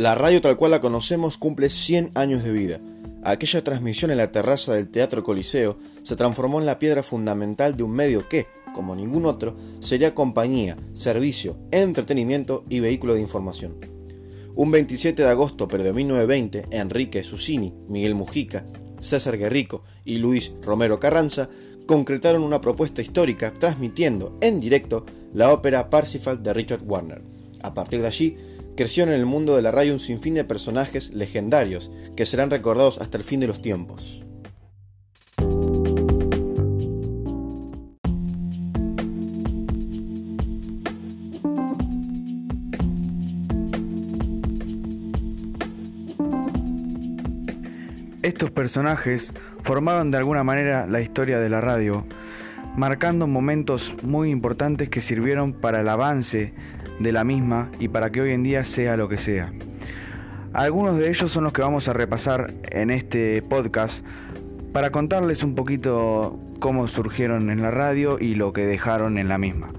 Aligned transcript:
La 0.00 0.14
radio 0.14 0.40
tal 0.40 0.56
cual 0.56 0.70
la 0.70 0.80
conocemos 0.80 1.36
cumple 1.36 1.68
100 1.68 2.12
años 2.14 2.42
de 2.42 2.52
vida. 2.52 2.80
Aquella 3.22 3.62
transmisión 3.62 4.10
en 4.10 4.16
la 4.16 4.32
terraza 4.32 4.72
del 4.72 4.88
Teatro 4.88 5.22
Coliseo 5.22 5.76
se 6.02 6.16
transformó 6.16 6.58
en 6.58 6.64
la 6.64 6.78
piedra 6.78 7.02
fundamental 7.02 7.76
de 7.76 7.82
un 7.82 7.90
medio 7.90 8.26
que, 8.26 8.46
como 8.74 8.96
ningún 8.96 9.26
otro, 9.26 9.54
sería 9.80 10.14
compañía, 10.14 10.78
servicio, 10.94 11.58
entretenimiento 11.70 12.64
y 12.70 12.80
vehículo 12.80 13.12
de 13.12 13.20
información. 13.20 13.76
Un 14.54 14.70
27 14.70 15.22
de 15.22 15.28
agosto 15.28 15.68
pero 15.68 15.84
de 15.84 15.92
1920, 15.92 16.68
Enrique 16.70 17.22
Susini, 17.22 17.74
Miguel 17.86 18.14
Mujica, 18.14 18.64
César 19.00 19.36
Guerrico 19.36 19.84
y 20.06 20.16
Luis 20.16 20.50
Romero 20.62 20.98
Carranza 20.98 21.50
concretaron 21.84 22.42
una 22.42 22.62
propuesta 22.62 23.02
histórica 23.02 23.52
transmitiendo 23.52 24.38
en 24.40 24.60
directo 24.60 25.04
la 25.34 25.52
ópera 25.52 25.90
Parsifal 25.90 26.42
de 26.42 26.54
Richard 26.54 26.84
Warner. 26.86 27.20
A 27.62 27.74
partir 27.74 28.00
de 28.00 28.06
allí, 28.06 28.38
creció 28.80 29.04
en 29.04 29.10
el 29.10 29.26
mundo 29.26 29.56
de 29.56 29.60
la 29.60 29.70
radio 29.70 29.92
un 29.92 30.00
sinfín 30.00 30.32
de 30.32 30.42
personajes 30.42 31.12
legendarios 31.12 31.90
que 32.16 32.24
serán 32.24 32.48
recordados 32.48 32.98
hasta 32.98 33.18
el 33.18 33.24
fin 33.24 33.38
de 33.38 33.46
los 33.46 33.60
tiempos. 33.60 34.24
Estos 48.22 48.50
personajes 48.50 49.34
formaron 49.62 50.10
de 50.10 50.16
alguna 50.16 50.42
manera 50.42 50.86
la 50.86 51.02
historia 51.02 51.38
de 51.38 51.50
la 51.50 51.60
radio, 51.60 52.06
marcando 52.76 53.26
momentos 53.26 53.94
muy 54.02 54.30
importantes 54.30 54.88
que 54.88 55.02
sirvieron 55.02 55.52
para 55.52 55.80
el 55.80 55.88
avance 55.88 56.52
de 56.98 57.12
la 57.12 57.24
misma 57.24 57.70
y 57.78 57.88
para 57.88 58.10
que 58.10 58.20
hoy 58.20 58.32
en 58.32 58.42
día 58.42 58.64
sea 58.64 58.96
lo 58.96 59.08
que 59.08 59.18
sea. 59.18 59.52
Algunos 60.52 60.96
de 60.96 61.08
ellos 61.08 61.30
son 61.30 61.44
los 61.44 61.52
que 61.52 61.62
vamos 61.62 61.88
a 61.88 61.92
repasar 61.92 62.52
en 62.70 62.90
este 62.90 63.42
podcast 63.42 64.04
para 64.72 64.90
contarles 64.90 65.42
un 65.42 65.54
poquito 65.54 66.38
cómo 66.58 66.88
surgieron 66.88 67.50
en 67.50 67.62
la 67.62 67.70
radio 67.70 68.18
y 68.20 68.34
lo 68.34 68.52
que 68.52 68.66
dejaron 68.66 69.18
en 69.18 69.28
la 69.28 69.38
misma. 69.38 69.72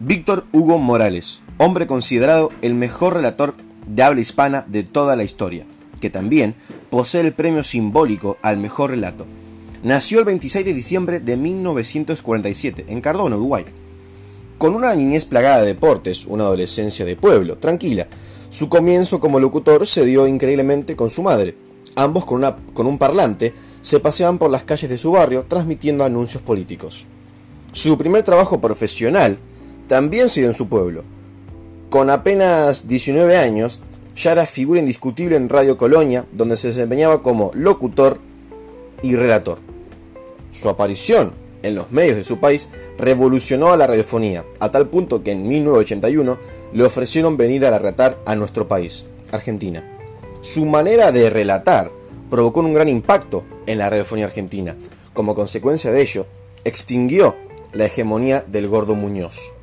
Víctor 0.00 0.46
Hugo 0.52 0.78
Morales, 0.78 1.42
hombre 1.58 1.86
considerado 1.86 2.50
el 2.62 2.74
mejor 2.74 3.14
relator 3.14 3.54
de 3.86 4.02
habla 4.02 4.20
hispana 4.20 4.64
de 4.68 4.82
toda 4.82 5.16
la 5.16 5.24
historia 5.24 5.66
que 5.98 6.10
también 6.10 6.54
posee 6.90 7.20
el 7.20 7.32
premio 7.32 7.62
simbólico 7.62 8.38
al 8.42 8.58
mejor 8.58 8.90
relato. 8.90 9.26
Nació 9.82 10.18
el 10.20 10.24
26 10.24 10.64
de 10.64 10.74
diciembre 10.74 11.20
de 11.20 11.36
1947 11.36 12.86
en 12.88 13.00
Cardona, 13.00 13.36
Uruguay. 13.36 13.64
Con 14.56 14.74
una 14.74 14.94
niñez 14.94 15.24
plagada 15.24 15.60
de 15.60 15.68
deportes, 15.68 16.26
una 16.26 16.44
adolescencia 16.44 17.04
de 17.04 17.16
pueblo, 17.16 17.58
tranquila, 17.58 18.08
su 18.50 18.68
comienzo 18.68 19.20
como 19.20 19.38
locutor 19.38 19.86
se 19.86 20.04
dio 20.04 20.26
increíblemente 20.26 20.96
con 20.96 21.10
su 21.10 21.22
madre. 21.22 21.54
Ambos 21.94 22.24
con, 22.24 22.38
una, 22.38 22.56
con 22.74 22.86
un 22.86 22.98
parlante 22.98 23.52
se 23.82 24.00
paseaban 24.00 24.38
por 24.38 24.50
las 24.50 24.64
calles 24.64 24.90
de 24.90 24.98
su 24.98 25.12
barrio 25.12 25.44
transmitiendo 25.46 26.04
anuncios 26.04 26.42
políticos. 26.42 27.06
Su 27.72 27.96
primer 27.96 28.24
trabajo 28.24 28.60
profesional 28.60 29.38
también 29.86 30.28
se 30.28 30.40
dio 30.40 30.48
en 30.48 30.56
su 30.56 30.68
pueblo. 30.68 31.04
Con 31.90 32.10
apenas 32.10 32.86
19 32.86 33.38
años, 33.38 33.80
ya 34.14 34.32
era 34.32 34.44
figura 34.44 34.78
indiscutible 34.78 35.36
en 35.36 35.48
Radio 35.48 35.78
Colonia, 35.78 36.26
donde 36.32 36.58
se 36.58 36.68
desempeñaba 36.68 37.22
como 37.22 37.50
locutor 37.54 38.18
y 39.00 39.16
relator. 39.16 39.58
Su 40.52 40.68
aparición 40.68 41.32
en 41.62 41.74
los 41.74 41.90
medios 41.90 42.16
de 42.16 42.24
su 42.24 42.40
país 42.40 42.68
revolucionó 42.98 43.72
a 43.72 43.78
la 43.78 43.86
radiofonía, 43.86 44.44
a 44.60 44.70
tal 44.70 44.88
punto 44.88 45.22
que 45.22 45.32
en 45.32 45.48
1981 45.48 46.38
le 46.74 46.84
ofrecieron 46.84 47.38
venir 47.38 47.64
a 47.64 47.78
relatar 47.78 48.18
a 48.26 48.36
nuestro 48.36 48.68
país, 48.68 49.06
Argentina. 49.32 49.82
Su 50.42 50.66
manera 50.66 51.10
de 51.10 51.30
relatar 51.30 51.90
provocó 52.28 52.60
un 52.60 52.74
gran 52.74 52.88
impacto 52.88 53.44
en 53.66 53.78
la 53.78 53.88
radiofonía 53.88 54.26
argentina. 54.26 54.76
Como 55.14 55.34
consecuencia 55.34 55.90
de 55.90 56.02
ello, 56.02 56.26
extinguió 56.64 57.34
la 57.72 57.86
hegemonía 57.86 58.44
del 58.46 58.68
gordo 58.68 58.94
Muñoz. 58.94 59.54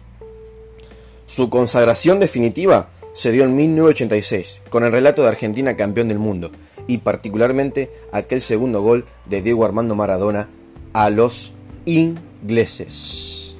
Su 1.25 1.49
consagración 1.49 2.19
definitiva 2.19 2.89
se 3.13 3.31
dio 3.31 3.45
en 3.45 3.55
1986, 3.55 4.61
con 4.69 4.83
el 4.83 4.91
relato 4.91 5.23
de 5.23 5.29
Argentina 5.29 5.75
campeón 5.77 6.09
del 6.09 6.19
mundo, 6.19 6.51
y 6.87 6.99
particularmente 6.99 7.89
aquel 8.11 8.41
segundo 8.41 8.81
gol 8.81 9.05
de 9.25 9.41
Diego 9.41 9.65
Armando 9.65 9.95
Maradona 9.95 10.49
a 10.93 11.09
los 11.09 11.53
ingleses. 11.85 13.57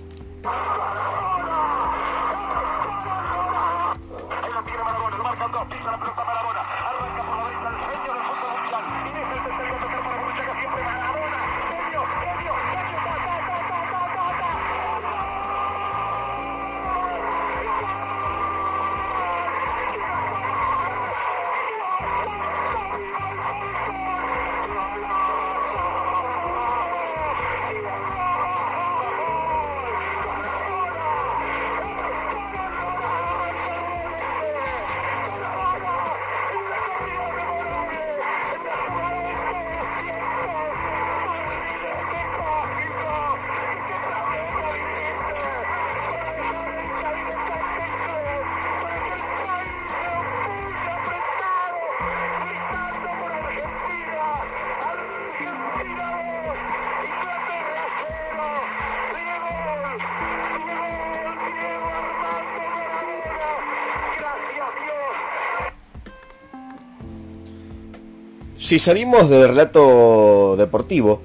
Si 68.66 68.80
salimos 68.80 69.30
del 69.30 69.48
relato 69.48 70.56
deportivo, 70.58 71.22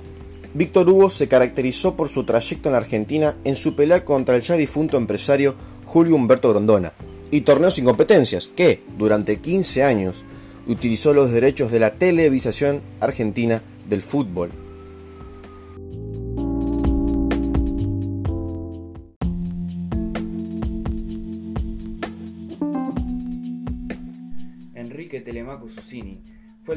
Víctor 0.53 0.91
Hugo 0.91 1.09
se 1.09 1.27
caracterizó 1.27 1.97
por 1.97 2.11
su 2.11 2.25
trayecto 2.25 2.69
en 2.69 2.75
la 2.75 2.81
Argentina 2.81 3.35
en 3.45 3.57
su 3.57 3.75
pelea 3.75 4.05
contra 4.05 4.37
el 4.37 4.43
ya 4.43 4.57
difunto 4.57 4.99
empresario 4.99 5.55
Julio 5.87 6.17
Humberto 6.17 6.51
Grondona 6.51 6.93
y 7.31 7.41
torneos 7.41 7.73
sin 7.73 7.87
competencias 7.87 8.53
que, 8.55 8.83
durante 8.99 9.39
15 9.39 9.83
años, 9.83 10.23
utilizó 10.67 11.15
los 11.15 11.33
derechos 11.33 11.73
de 11.73 11.81
la 11.81 11.93
televisación 11.93 12.83
argentina 13.01 13.63
del 13.89 14.03
fútbol. 14.03 14.51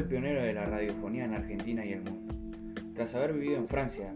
Pionero 0.06 0.42
de 0.42 0.54
la 0.54 0.66
radiofonía 0.66 1.24
en 1.24 1.34
Argentina 1.34 1.84
y 1.84 1.92
el 1.92 2.02
mundo. 2.02 2.34
Tras 2.94 3.14
haber 3.14 3.32
vivido 3.32 3.56
en 3.56 3.68
Francia, 3.68 4.14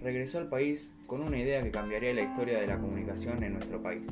regresó 0.00 0.38
al 0.38 0.48
país 0.48 0.94
con 1.06 1.20
una 1.20 1.38
idea 1.38 1.62
que 1.62 1.70
cambiaría 1.70 2.14
la 2.14 2.22
historia 2.22 2.60
de 2.60 2.66
la 2.66 2.78
comunicación 2.78 3.42
en 3.42 3.54
nuestro 3.54 3.82
país. 3.82 4.06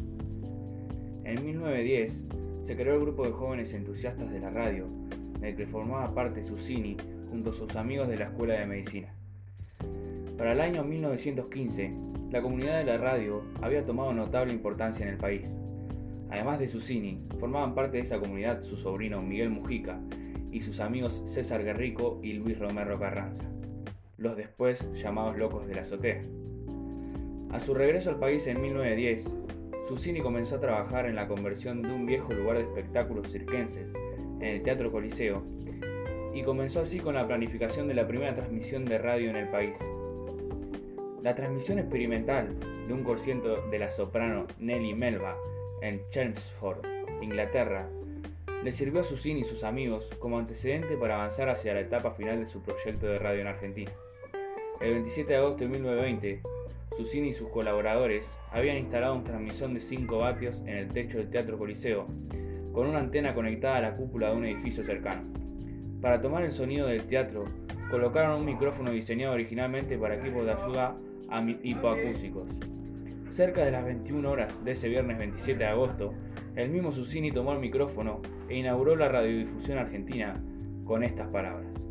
En 1.24 1.44
1910 1.44 2.24
se 2.66 2.76
creó 2.76 2.94
el 2.94 3.00
grupo 3.00 3.24
de 3.24 3.32
jóvenes 3.32 3.72
entusiastas 3.72 4.30
de 4.30 4.40
la 4.40 4.50
radio, 4.50 4.86
del 5.40 5.56
que 5.56 5.66
formaba 5.66 6.14
parte 6.14 6.42
Susini 6.42 6.96
junto 7.30 7.50
a 7.50 7.54
sus 7.54 7.74
amigos 7.76 8.08
de 8.08 8.16
la 8.16 8.24
Escuela 8.24 8.54
de 8.54 8.66
Medicina. 8.66 9.14
Para 10.36 10.52
el 10.52 10.60
año 10.60 10.84
1915, 10.84 11.92
la 12.30 12.42
comunidad 12.42 12.78
de 12.78 12.84
la 12.84 12.98
radio 12.98 13.42
había 13.62 13.84
tomado 13.84 14.12
notable 14.12 14.52
importancia 14.52 15.06
en 15.06 15.12
el 15.12 15.18
país. 15.18 15.48
Además 16.30 16.58
de 16.58 16.68
Susini, 16.68 17.22
formaban 17.38 17.74
parte 17.74 17.98
de 17.98 18.02
esa 18.02 18.18
comunidad 18.18 18.62
su 18.62 18.76
sobrino 18.76 19.22
Miguel 19.22 19.50
Mujica 19.50 20.00
y 20.54 20.60
sus 20.60 20.78
amigos 20.78 21.20
César 21.26 21.64
Guerrico 21.64 22.20
y 22.22 22.34
Luis 22.34 22.56
Romero 22.56 22.96
Carranza, 22.96 23.42
los 24.16 24.36
después 24.36 24.88
llamados 24.94 25.36
Locos 25.36 25.66
de 25.66 25.74
la 25.74 25.82
Azotea. 25.82 26.22
A 27.50 27.58
su 27.58 27.74
regreso 27.74 28.10
al 28.10 28.20
país 28.20 28.46
en 28.46 28.62
1910, 28.62 29.34
Susini 29.88 30.20
comenzó 30.20 30.54
a 30.54 30.60
trabajar 30.60 31.06
en 31.06 31.16
la 31.16 31.26
conversión 31.26 31.82
de 31.82 31.92
un 31.92 32.06
viejo 32.06 32.32
lugar 32.32 32.58
de 32.58 32.62
espectáculos 32.62 33.32
circenses 33.32 33.88
en 34.38 34.46
el 34.46 34.62
Teatro 34.62 34.92
Coliseo 34.92 35.42
y 36.32 36.44
comenzó 36.44 36.82
así 36.82 37.00
con 37.00 37.16
la 37.16 37.26
planificación 37.26 37.88
de 37.88 37.94
la 37.94 38.06
primera 38.06 38.36
transmisión 38.36 38.84
de 38.84 38.98
radio 38.98 39.30
en 39.30 39.36
el 39.36 39.48
país. 39.48 39.76
La 41.20 41.34
transmisión 41.34 41.80
experimental 41.80 42.56
de 42.86 42.94
un 42.94 43.02
concierto 43.02 43.60
de 43.72 43.78
la 43.80 43.90
soprano 43.90 44.46
Nelly 44.60 44.94
Melba 44.94 45.36
en 45.82 46.00
Chelmsford, 46.10 46.86
Inglaterra, 47.22 47.88
le 48.64 48.72
sirvió 48.72 49.02
a 49.02 49.04
Susini 49.04 49.40
y 49.40 49.44
sus 49.44 49.62
amigos 49.62 50.10
como 50.18 50.38
antecedente 50.38 50.96
para 50.96 51.16
avanzar 51.16 51.50
hacia 51.50 51.74
la 51.74 51.80
etapa 51.80 52.12
final 52.12 52.40
de 52.40 52.48
su 52.48 52.62
proyecto 52.62 53.06
de 53.06 53.18
radio 53.18 53.42
en 53.42 53.46
Argentina. 53.46 53.90
El 54.80 54.94
27 54.94 55.30
de 55.30 55.38
agosto 55.38 55.64
de 55.64 55.68
1920, 55.68 56.40
Susini 56.96 57.28
y 57.28 57.32
sus 57.34 57.50
colaboradores 57.50 58.34
habían 58.50 58.78
instalado 58.78 59.16
una 59.16 59.24
transmisión 59.24 59.74
de 59.74 59.82
5 59.82 60.16
vatios 60.18 60.60
en 60.60 60.78
el 60.78 60.88
techo 60.88 61.18
del 61.18 61.28
Teatro 61.28 61.58
Coliseo, 61.58 62.06
con 62.72 62.86
una 62.86 63.00
antena 63.00 63.34
conectada 63.34 63.76
a 63.76 63.82
la 63.82 63.96
cúpula 63.96 64.30
de 64.30 64.36
un 64.36 64.46
edificio 64.46 64.82
cercano. 64.82 65.22
Para 66.00 66.22
tomar 66.22 66.42
el 66.42 66.52
sonido 66.52 66.86
del 66.86 67.06
teatro, 67.06 67.44
colocaron 67.90 68.40
un 68.40 68.46
micrófono 68.46 68.92
diseñado 68.92 69.34
originalmente 69.34 69.98
para 69.98 70.16
equipos 70.16 70.46
de 70.46 70.52
ayuda 70.52 70.96
hipoacúsicos. 71.62 72.48
Cerca 73.34 73.64
de 73.64 73.72
las 73.72 73.84
21 73.84 74.30
horas 74.30 74.64
de 74.64 74.70
ese 74.70 74.88
viernes 74.88 75.18
27 75.18 75.58
de 75.58 75.64
agosto, 75.64 76.14
el 76.54 76.70
mismo 76.70 76.92
Susini 76.92 77.32
tomó 77.32 77.52
el 77.52 77.58
micrófono 77.58 78.22
e 78.48 78.56
inauguró 78.56 78.94
la 78.94 79.08
radiodifusión 79.08 79.78
argentina 79.78 80.40
con 80.84 81.02
estas 81.02 81.26
palabras. 81.30 81.83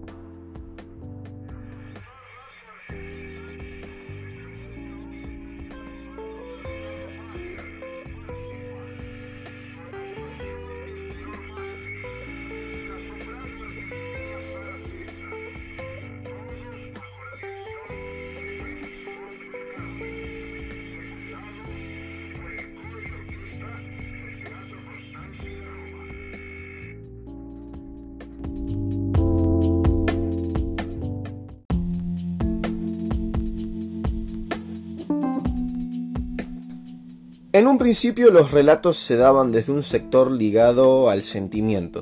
Un 37.73 37.79
principio 37.79 38.29
los 38.29 38.51
relatos 38.51 38.97
se 38.97 39.15
daban 39.15 39.51
desde 39.51 39.71
un 39.71 39.81
sector 39.81 40.29
ligado 40.29 41.09
al 41.09 41.23
sentimiento. 41.23 42.01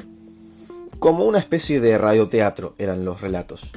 Como 1.00 1.24
una 1.24 1.40
especie 1.40 1.80
de 1.80 1.98
radioteatro 1.98 2.76
eran 2.78 3.06
los 3.06 3.22
relatos. 3.22 3.72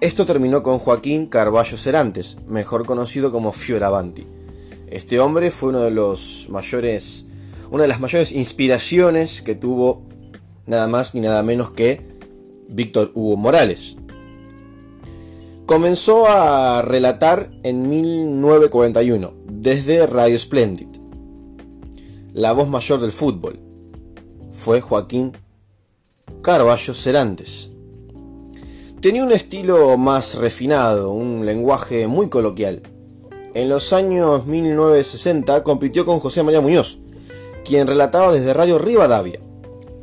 Esto 0.00 0.26
terminó 0.26 0.64
con 0.64 0.80
Joaquín 0.80 1.26
Carballo 1.26 1.76
Cerantes, 1.76 2.38
mejor 2.48 2.86
conocido 2.86 3.30
como 3.30 3.52
Fioravanti. 3.52 4.26
Este 4.88 5.20
hombre 5.20 5.52
fue 5.52 5.68
uno 5.68 5.82
de 5.82 5.92
los 5.92 6.48
mayores, 6.50 7.26
una 7.70 7.82
de 7.82 7.88
las 7.88 8.00
mayores 8.00 8.32
inspiraciones 8.32 9.42
que 9.42 9.54
tuvo 9.54 10.02
nada 10.66 10.88
más 10.88 11.14
ni 11.14 11.20
nada 11.20 11.44
menos 11.44 11.70
que 11.70 12.00
Víctor 12.68 13.12
Hugo 13.14 13.36
Morales. 13.36 13.94
Comenzó 15.66 16.26
a 16.26 16.82
relatar 16.82 17.48
en 17.62 17.88
1941 17.88 19.34
desde 19.46 20.04
Radio 20.08 20.36
Splendid. 20.36 20.95
La 22.36 22.52
voz 22.52 22.68
mayor 22.68 23.00
del 23.00 23.12
fútbol 23.12 23.58
fue 24.50 24.82
Joaquín 24.82 25.32
Carballo 26.42 26.92
Cerantes. 26.92 27.70
Tenía 29.00 29.24
un 29.24 29.32
estilo 29.32 29.96
más 29.96 30.34
refinado, 30.34 31.12
un 31.12 31.46
lenguaje 31.46 32.06
muy 32.08 32.28
coloquial. 32.28 32.82
En 33.54 33.70
los 33.70 33.94
años 33.94 34.44
1960 34.44 35.62
compitió 35.62 36.04
con 36.04 36.20
José 36.20 36.42
María 36.42 36.60
Muñoz, 36.60 36.98
quien 37.64 37.86
relataba 37.86 38.32
desde 38.32 38.52
Radio 38.52 38.76
Rivadavia. 38.78 39.40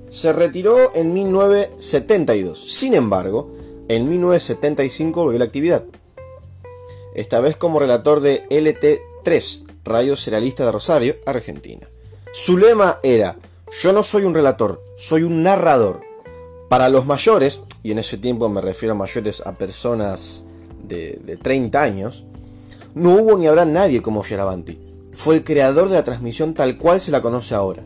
Se 0.10 0.34
retiró 0.34 0.92
en 0.96 1.14
1972. 1.14 2.66
Sin 2.68 2.96
embargo, 2.96 3.52
en 3.90 4.10
1975 4.10 5.24
volvió 5.24 5.36
a 5.36 5.40
la 5.40 5.46
actividad. 5.46 5.86
Esta 7.14 7.42
vez 7.42 7.58
como 7.58 7.78
relator 7.78 8.22
de 8.22 8.48
LT 8.50 9.24
3, 9.24 9.64
Radio 9.84 10.16
Serialista 10.16 10.66
de 10.66 10.72
Rosario, 10.72 11.16
Argentina. 11.28 11.93
Su 12.36 12.58
lema 12.58 12.98
era, 13.04 13.38
yo 13.84 13.94
no 13.94 14.02
soy 14.02 14.24
un 14.24 14.34
relator, 14.34 14.82
soy 14.98 15.22
un 15.22 15.44
narrador. 15.44 16.02
Para 16.68 16.90
los 16.90 17.06
mayores, 17.06 17.62
y 17.84 17.92
en 17.92 18.00
ese 18.00 18.18
tiempo 18.18 18.50
me 18.50 18.60
refiero 18.60 18.94
a 18.94 18.98
mayores 18.98 19.44
a 19.46 19.52
personas 19.52 20.44
de, 20.84 21.20
de 21.24 21.38
30 21.38 21.80
años, 21.80 22.26
no 22.96 23.12
hubo 23.14 23.38
ni 23.38 23.46
habrá 23.46 23.66
nadie 23.66 24.02
como 24.02 24.24
Fioravanti. 24.24 24.80
Fue 25.12 25.36
el 25.36 25.44
creador 25.44 25.90
de 25.90 25.94
la 25.94 26.04
transmisión 26.04 26.56
tal 26.56 26.80
cual 26.80 27.00
se 27.00 27.12
la 27.12 27.22
conoce 27.22 27.54
ahora. 27.54 27.84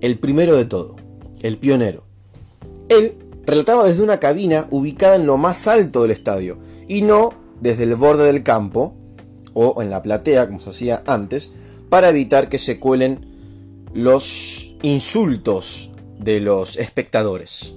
El 0.00 0.18
primero 0.18 0.56
de 0.56 0.64
todo, 0.64 0.96
el 1.40 1.56
pionero. 1.56 2.02
Él 2.88 3.14
relataba 3.46 3.84
desde 3.84 4.02
una 4.02 4.18
cabina 4.18 4.66
ubicada 4.72 5.14
en 5.14 5.26
lo 5.26 5.36
más 5.36 5.68
alto 5.68 6.02
del 6.02 6.10
estadio 6.10 6.58
y 6.88 7.02
no 7.02 7.34
desde 7.60 7.84
el 7.84 7.94
borde 7.94 8.24
del 8.24 8.42
campo, 8.42 8.96
o 9.54 9.80
en 9.80 9.90
la 9.90 10.02
platea, 10.02 10.48
como 10.48 10.58
se 10.58 10.70
hacía 10.70 11.04
antes, 11.06 11.52
para 11.88 12.08
evitar 12.08 12.48
que 12.48 12.58
se 12.58 12.80
cuelen 12.80 13.29
los 13.94 14.76
insultos 14.82 15.90
de 16.18 16.40
los 16.40 16.76
espectadores. 16.76 17.74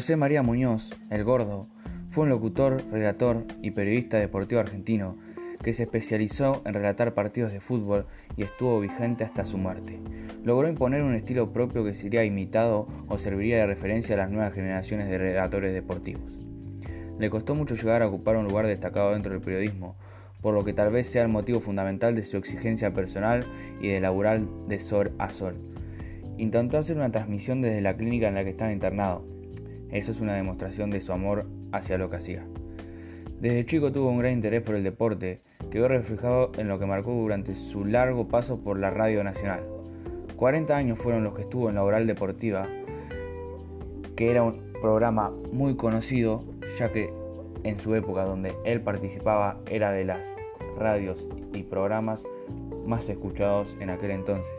José 0.00 0.16
María 0.16 0.42
Muñoz, 0.42 0.94
el 1.10 1.24
Gordo, 1.24 1.66
fue 2.08 2.24
un 2.24 2.30
locutor, 2.30 2.82
relator 2.90 3.44
y 3.60 3.72
periodista 3.72 4.16
deportivo 4.16 4.62
argentino 4.62 5.18
que 5.62 5.74
se 5.74 5.82
especializó 5.82 6.62
en 6.64 6.72
relatar 6.72 7.12
partidos 7.12 7.52
de 7.52 7.60
fútbol 7.60 8.06
y 8.34 8.42
estuvo 8.42 8.80
vigente 8.80 9.24
hasta 9.24 9.44
su 9.44 9.58
muerte. 9.58 9.98
Logró 10.42 10.70
imponer 10.70 11.02
un 11.02 11.14
estilo 11.14 11.52
propio 11.52 11.84
que 11.84 11.92
sería 11.92 12.24
imitado 12.24 12.88
o 13.08 13.18
serviría 13.18 13.58
de 13.58 13.66
referencia 13.66 14.14
a 14.14 14.18
las 14.20 14.30
nuevas 14.30 14.54
generaciones 14.54 15.06
de 15.10 15.18
relatores 15.18 15.74
deportivos. 15.74 16.32
Le 17.18 17.28
costó 17.28 17.54
mucho 17.54 17.74
llegar 17.74 18.00
a 18.00 18.08
ocupar 18.08 18.38
un 18.38 18.48
lugar 18.48 18.66
destacado 18.66 19.12
dentro 19.12 19.32
del 19.32 19.42
periodismo, 19.42 19.96
por 20.40 20.54
lo 20.54 20.64
que 20.64 20.72
tal 20.72 20.90
vez 20.90 21.08
sea 21.08 21.24
el 21.24 21.28
motivo 21.28 21.60
fundamental 21.60 22.14
de 22.14 22.22
su 22.22 22.38
exigencia 22.38 22.94
personal 22.94 23.44
y 23.82 23.88
de 23.88 24.00
laboral 24.00 24.48
de 24.66 24.78
sol 24.78 25.12
a 25.18 25.30
sol. 25.30 25.56
Intentó 26.38 26.78
hacer 26.78 26.96
una 26.96 27.12
transmisión 27.12 27.60
desde 27.60 27.82
la 27.82 27.98
clínica 27.98 28.28
en 28.28 28.34
la 28.36 28.44
que 28.44 28.50
estaba 28.50 28.72
internado, 28.72 29.29
eso 29.92 30.10
es 30.10 30.20
una 30.20 30.34
demostración 30.34 30.90
de 30.90 31.00
su 31.00 31.12
amor 31.12 31.46
hacia 31.72 31.98
lo 31.98 32.10
que 32.10 32.16
hacía. 32.16 32.44
Desde 33.40 33.64
chico 33.64 33.90
tuvo 33.90 34.10
un 34.10 34.18
gran 34.18 34.32
interés 34.32 34.62
por 34.62 34.74
el 34.74 34.84
deporte, 34.84 35.40
quedó 35.70 35.88
reflejado 35.88 36.52
en 36.58 36.68
lo 36.68 36.78
que 36.78 36.86
marcó 36.86 37.12
durante 37.12 37.54
su 37.54 37.84
largo 37.84 38.28
paso 38.28 38.60
por 38.60 38.78
la 38.78 38.90
Radio 38.90 39.24
Nacional. 39.24 39.60
40 40.36 40.76
años 40.76 40.98
fueron 40.98 41.24
los 41.24 41.34
que 41.34 41.42
estuvo 41.42 41.68
en 41.68 41.76
la 41.76 41.84
Oral 41.84 42.06
Deportiva, 42.06 42.66
que 44.16 44.30
era 44.30 44.42
un 44.42 44.72
programa 44.80 45.32
muy 45.52 45.76
conocido, 45.76 46.42
ya 46.78 46.92
que 46.92 47.12
en 47.64 47.78
su 47.78 47.94
época 47.94 48.24
donde 48.24 48.54
él 48.64 48.80
participaba 48.80 49.58
era 49.70 49.90
de 49.92 50.04
las 50.04 50.26
radios 50.78 51.28
y 51.52 51.62
programas 51.62 52.24
más 52.86 53.08
escuchados 53.08 53.76
en 53.80 53.90
aquel 53.90 54.10
entonces. 54.12 54.50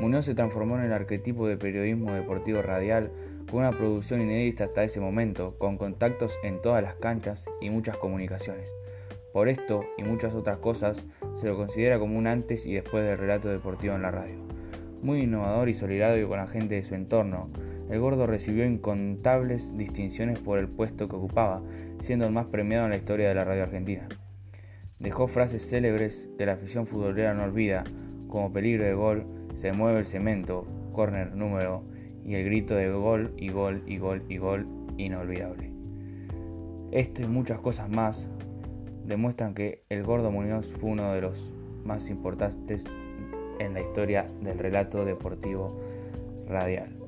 Muñoz 0.00 0.24
se 0.24 0.34
transformó 0.34 0.76
en 0.76 0.84
el 0.84 0.92
arquetipo 0.92 1.46
de 1.46 1.56
periodismo 1.56 2.12
deportivo 2.12 2.62
radial 2.62 3.10
con 3.50 3.60
una 3.60 3.72
producción 3.72 4.20
inédita 4.20 4.64
hasta 4.64 4.84
ese 4.84 5.00
momento, 5.00 5.56
con 5.58 5.78
contactos 5.78 6.38
en 6.42 6.60
todas 6.60 6.82
las 6.82 6.94
canchas 6.96 7.46
y 7.60 7.70
muchas 7.70 7.96
comunicaciones. 7.96 8.68
Por 9.32 9.48
esto 9.48 9.84
y 9.98 10.02
muchas 10.02 10.34
otras 10.34 10.58
cosas, 10.58 11.04
se 11.40 11.46
lo 11.46 11.56
considera 11.56 11.98
como 11.98 12.16
un 12.16 12.26
antes 12.26 12.66
y 12.66 12.74
después 12.74 13.04
del 13.04 13.18
relato 13.18 13.48
deportivo 13.48 13.94
en 13.94 14.02
la 14.02 14.10
radio. 14.10 14.36
Muy 15.02 15.22
innovador 15.22 15.68
y 15.68 15.74
solidario 15.74 16.28
con 16.28 16.38
la 16.38 16.46
gente 16.46 16.76
de 16.76 16.84
su 16.84 16.94
entorno, 16.94 17.50
el 17.90 18.00
gordo 18.00 18.26
recibió 18.26 18.64
incontables 18.64 19.76
distinciones 19.76 20.38
por 20.38 20.58
el 20.58 20.68
puesto 20.68 21.08
que 21.08 21.16
ocupaba, 21.16 21.62
siendo 22.00 22.26
el 22.26 22.32
más 22.32 22.46
premiado 22.46 22.84
en 22.84 22.90
la 22.90 22.96
historia 22.96 23.28
de 23.28 23.34
la 23.34 23.44
radio 23.44 23.64
argentina. 23.64 24.08
Dejó 24.98 25.26
frases 25.26 25.68
célebres 25.68 26.28
que 26.38 26.46
la 26.46 26.52
afición 26.52 26.86
futbolera 26.86 27.34
no 27.34 27.44
olvida, 27.44 27.84
como 28.28 28.52
peligro 28.52 28.84
de 28.84 28.94
gol, 28.94 29.26
se 29.54 29.72
mueve 29.72 29.98
el 29.98 30.06
cemento, 30.06 30.66
corner 30.92 31.34
número 31.34 31.82
y 32.24 32.34
el 32.34 32.44
grito 32.44 32.74
de 32.74 32.90
gol 32.90 33.32
y 33.36 33.50
gol 33.50 33.82
y 33.86 33.98
gol 33.98 34.22
y 34.28 34.38
gol 34.38 34.66
inolvidable. 34.96 35.70
Esto 36.90 37.22
y 37.22 37.26
muchas 37.26 37.60
cosas 37.60 37.88
más 37.88 38.28
demuestran 39.04 39.54
que 39.54 39.82
el 39.88 40.04
Gordo 40.04 40.30
Muñoz 40.30 40.72
fue 40.80 40.90
uno 40.90 41.12
de 41.12 41.20
los 41.20 41.52
más 41.84 42.08
importantes 42.08 42.84
en 43.58 43.74
la 43.74 43.80
historia 43.80 44.26
del 44.42 44.58
relato 44.58 45.04
deportivo 45.04 45.78
radial. 46.48 47.03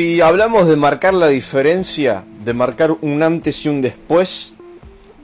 Si 0.00 0.22
hablamos 0.22 0.66
de 0.66 0.76
marcar 0.76 1.12
la 1.12 1.28
diferencia, 1.28 2.24
de 2.42 2.54
marcar 2.54 2.96
un 3.02 3.22
antes 3.22 3.66
y 3.66 3.68
un 3.68 3.82
después, 3.82 4.54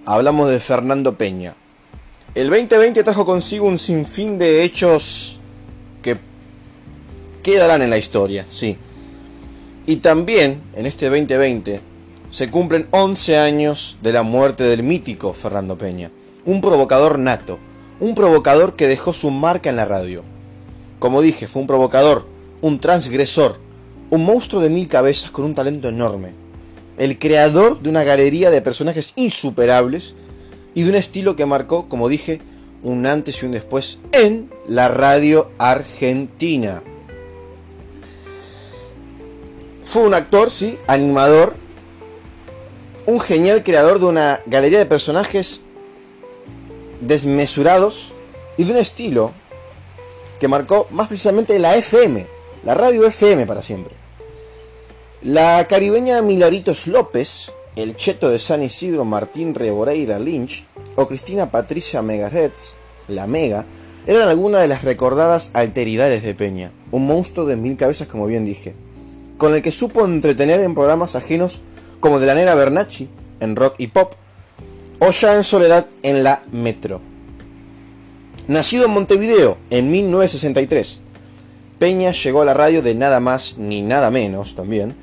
hablamos 0.04 0.50
de 0.50 0.61
Fernando 0.61 1.16
Peña. 1.16 1.54
El 2.35 2.50
2020 2.50 3.02
trajo 3.02 3.25
consigo 3.25 3.66
un 3.66 3.78
sinfín 3.78 4.37
de 4.37 4.64
hechos 4.64 5.40
que 6.02 6.18
quedarán 7.42 7.80
en 7.80 7.88
la 7.88 7.97
historia, 7.97 8.45
sí. 8.50 8.76
Y 9.87 9.97
también, 9.97 10.61
en 10.75 10.85
este 10.85 11.09
2020, 11.09 11.80
se 12.30 12.50
cumplen 12.50 12.87
11 12.90 13.38
años 13.38 13.97
de 14.02 14.12
la 14.12 14.25
muerte 14.25 14.64
del 14.64 14.83
mítico 14.83 15.33
Fernando 15.33 15.78
Peña, 15.78 16.11
un 16.45 16.61
provocador 16.61 17.18
nato, 17.18 17.59
un 17.99 18.14
provocador 18.14 18.76
que 18.76 18.88
dejó 18.88 19.14
su 19.14 19.30
marca 19.30 19.71
en 19.71 19.76
la 19.76 19.87
radio. 19.87 20.23
Como 20.99 21.23
dije, 21.23 21.49
fue 21.49 21.62
un 21.62 21.66
provocador, 21.66 22.26
un 22.61 22.78
transgresor, 22.78 23.64
un 24.10 24.25
monstruo 24.25 24.60
de 24.60 24.70
mil 24.70 24.88
cabezas 24.88 25.30
con 25.30 25.44
un 25.44 25.54
talento 25.54 25.88
enorme, 25.88 26.32
el 26.98 27.18
creador 27.18 27.80
de 27.80 27.90
una 27.90 28.04
galería 28.04 28.50
de 28.50 28.62
personajes 28.62 29.12
insuperables 29.16 30.14
y 30.75 30.82
de 30.82 30.90
un 30.90 30.96
estilo 30.96 31.36
que 31.36 31.46
marcó, 31.46 31.88
como 31.88 32.08
dije, 32.08 32.40
un 32.82 33.06
antes 33.06 33.42
y 33.42 33.46
un 33.46 33.52
después 33.52 33.98
en 34.12 34.50
la 34.68 34.88
radio 34.88 35.50
argentina. 35.58 36.82
Fue 39.84 40.02
un 40.02 40.14
actor, 40.14 40.50
sí, 40.50 40.78
animador, 40.86 41.54
un 43.06 43.20
genial 43.20 43.62
creador 43.62 43.98
de 43.98 44.06
una 44.06 44.40
galería 44.46 44.78
de 44.78 44.86
personajes 44.86 45.60
desmesurados 47.00 48.12
y 48.56 48.64
de 48.64 48.72
un 48.72 48.78
estilo 48.78 49.32
que 50.40 50.48
marcó 50.48 50.86
más 50.90 51.08
precisamente 51.08 51.58
la 51.58 51.76
FM, 51.76 52.26
la 52.66 52.75
radio 52.75 53.06
FM 53.06 53.46
para 53.46 53.62
siempre. 53.62 53.94
La 55.23 55.64
caribeña 55.68 56.20
Milaritos 56.20 56.88
López, 56.88 57.52
el 57.76 57.94
cheto 57.94 58.28
de 58.28 58.40
San 58.40 58.61
Isidro 58.61 59.04
Martín 59.04 59.54
Reboreira 59.54 60.18
Lynch 60.18 60.66
o 60.96 61.06
Cristina 61.06 61.52
Patricia 61.52 62.02
Megaretz, 62.02 62.75
la 63.06 63.28
Mega, 63.28 63.66
eran 64.08 64.28
algunas 64.28 64.62
de 64.62 64.66
las 64.66 64.82
recordadas 64.82 65.52
alteridades 65.52 66.25
de 66.25 66.35
Peña, 66.35 66.73
un 66.90 67.06
monstruo 67.06 67.46
de 67.46 67.54
mil 67.54 67.76
cabezas 67.76 68.08
como 68.08 68.26
bien 68.26 68.44
dije, 68.44 68.75
con 69.38 69.54
el 69.54 69.62
que 69.62 69.70
supo 69.70 70.04
entretener 70.04 70.58
en 70.58 70.75
programas 70.75 71.14
ajenos 71.14 71.61
como 72.00 72.18
de 72.18 72.26
la 72.26 72.35
Nera 72.35 72.56
Bernacci, 72.56 73.08
en 73.38 73.54
rock 73.54 73.76
y 73.78 73.87
pop, 73.87 74.14
o 74.99 75.12
ya 75.12 75.37
en 75.37 75.44
soledad 75.44 75.87
en 76.02 76.25
la 76.25 76.42
Metro. 76.50 77.00
Nacido 78.49 78.87
en 78.87 78.90
Montevideo 78.90 79.56
en 79.70 79.88
1963, 79.88 81.02
Peña 81.78 82.12
llegó 82.12 82.42
a 82.42 82.45
la 82.47 82.54
radio 82.54 82.80
de 82.80 82.95
nada 82.95 83.21
más 83.21 83.59
ni 83.59 83.83
nada 83.83 84.11
menos 84.11 84.54
también 84.54 84.95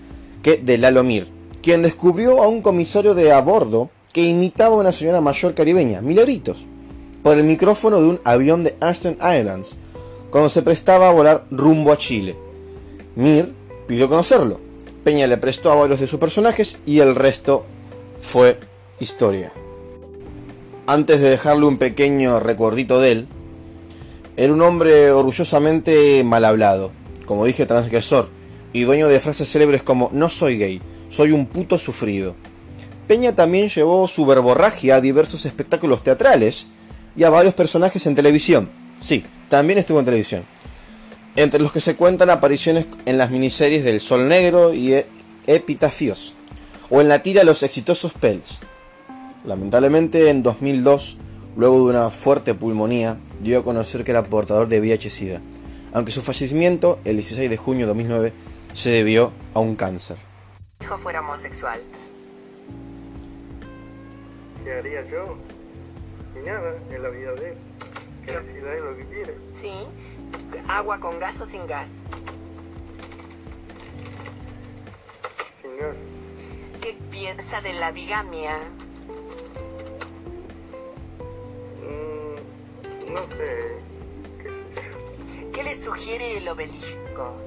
que 0.42 0.58
de 0.58 0.78
Lalo 0.78 1.04
Mir, 1.04 1.28
quien 1.62 1.82
descubrió 1.82 2.42
a 2.44 2.48
un 2.48 2.62
comisario 2.62 3.14
de 3.14 3.32
a 3.32 3.40
bordo 3.42 3.90
que 4.12 4.22
imitaba 4.22 4.76
a 4.76 4.80
una 4.80 4.92
señora 4.92 5.22
mayor 5.22 5.54
caribeña, 5.54 6.02
Milagritos, 6.02 6.66
por 7.22 7.38
el 7.38 7.44
micrófono 7.46 8.02
de 8.02 8.10
un 8.10 8.20
avión 8.24 8.64
de 8.64 8.76
Aston 8.80 9.18
Islands, 9.18 9.78
cuando 10.30 10.50
se 10.50 10.64
prestaba 10.64 11.10
a 11.10 11.14
volar 11.14 11.46
rumbo 11.52 11.92
a 11.92 11.98
Chile. 11.98 12.36
Mir 13.16 13.54
pidió 13.88 14.10
conocerlo. 14.10 14.60
Peña 15.04 15.28
le 15.28 15.38
prestó 15.38 15.72
a 15.72 15.76
varios 15.76 16.00
de 16.00 16.08
sus 16.08 16.20
personajes 16.20 16.80
y 16.86 17.00
el 17.00 17.16
resto 17.16 17.66
fue 18.20 18.60
historia. 19.00 19.54
Antes 20.88 21.22
de 21.22 21.30
dejarle 21.30 21.66
un 21.66 21.78
pequeño 21.78 22.40
recuerdito 22.40 23.00
de 23.00 23.12
él, 23.12 23.28
era 24.36 24.54
un 24.54 24.62
hombre 24.62 25.12
orgullosamente 25.12 26.24
mal 26.24 26.46
hablado, 26.46 26.92
como 27.26 27.46
dije 27.46 27.66
transgresor, 27.66 28.30
y 28.74 28.84
dueño 28.84 29.08
de 29.08 29.20
frases 29.20 29.52
célebres 29.52 29.84
como 29.84 30.10
no 30.14 30.30
soy 30.30 30.58
gay, 30.58 30.82
soy 31.10 31.32
un 31.32 31.46
puto 31.46 31.78
sufrido. 31.78 32.36
Peña 33.08 33.36
también 33.36 33.70
llevó 33.70 34.08
su 34.08 34.26
verborragia 34.26 34.96
a 34.96 35.02
diversos 35.02 35.46
espectáculos 35.46 36.04
teatrales 36.04 36.68
y 37.16 37.24
a 37.24 37.30
varios 37.30 37.54
personajes 37.54 38.06
en 38.08 38.16
televisión. 38.16 38.70
Sí, 39.02 39.24
también 39.50 39.78
estuvo 39.78 40.00
en 40.00 40.06
televisión. 40.06 40.44
Entre 41.36 41.60
los 41.60 41.72
que 41.72 41.82
se 41.82 41.96
cuentan 41.96 42.30
apariciones 42.30 42.86
en 43.06 43.18
las 43.18 43.30
miniseries 43.30 43.84
del 43.84 44.02
Sol 44.02 44.28
Negro 44.28 44.74
y 44.74 44.94
e- 44.94 45.08
Epitafios, 45.46 46.36
o 46.90 47.02
en 47.02 47.10
la 47.10 47.22
tira 47.22 47.44
Los 47.44 47.64
exitosos 47.64 48.14
Pels. 48.14 48.60
Lamentablemente 49.46 50.30
en 50.30 50.42
2002 50.42 51.18
Luego 51.56 51.78
de 51.78 51.92
una 51.92 52.10
fuerte 52.10 52.56
pulmonía, 52.56 53.18
dio 53.40 53.60
a 53.60 53.64
conocer 53.64 54.04
que 54.04 54.12
era 54.12 54.24
portador 54.24 54.68
de 54.68 54.82
VIH-Sida, 54.82 55.40
aunque 55.94 56.12
su 56.12 56.22
fallecimiento, 56.24 57.00
el 57.06 57.18
16 57.18 57.48
de 57.48 57.58
junio 57.58 57.86
de 57.86 57.88
2009, 57.90 58.34
se 58.74 58.90
debió 58.90 59.32
a 59.54 59.60
un 59.60 59.76
cáncer. 59.76 60.18
hijo 60.82 60.98
fuera 60.98 61.20
homosexual. 61.20 61.80
¿Qué 64.64 64.74
haría 64.74 65.06
yo? 65.06 65.38
Y 66.36 66.46
nada, 66.46 66.74
en 66.90 67.04
la 67.04 67.10
vida 67.10 67.32
de 67.34 67.50
él. 67.52 67.58
Que 68.26 68.32
decida 68.32 68.76
lo 68.76 68.98
que 68.98 69.06
quiere. 69.06 69.38
¿Sí? 69.62 69.72
¿Agua 70.68 71.00
con 71.00 71.20
gas 71.20 71.40
o 71.42 71.46
sin 71.46 71.68
gas? 71.68 71.90
Sin 75.62 75.78
gas. 75.78 75.96
¿Qué 76.82 76.98
piensa 77.12 77.62
de 77.62 77.74
la 77.74 77.92
bigamia? 77.92 78.58
No 83.14 83.22
sé. 83.28 83.78
¿Qué 85.54 85.64
le 85.64 85.76
sugiere 85.76 86.38
el 86.38 86.48
obelisco? 86.48 87.38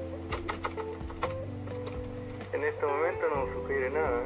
En 2.53 2.63
este 2.63 2.85
momento 2.85 3.21
no 3.35 3.61
sugiere 3.61 3.89
nada. 3.91 4.23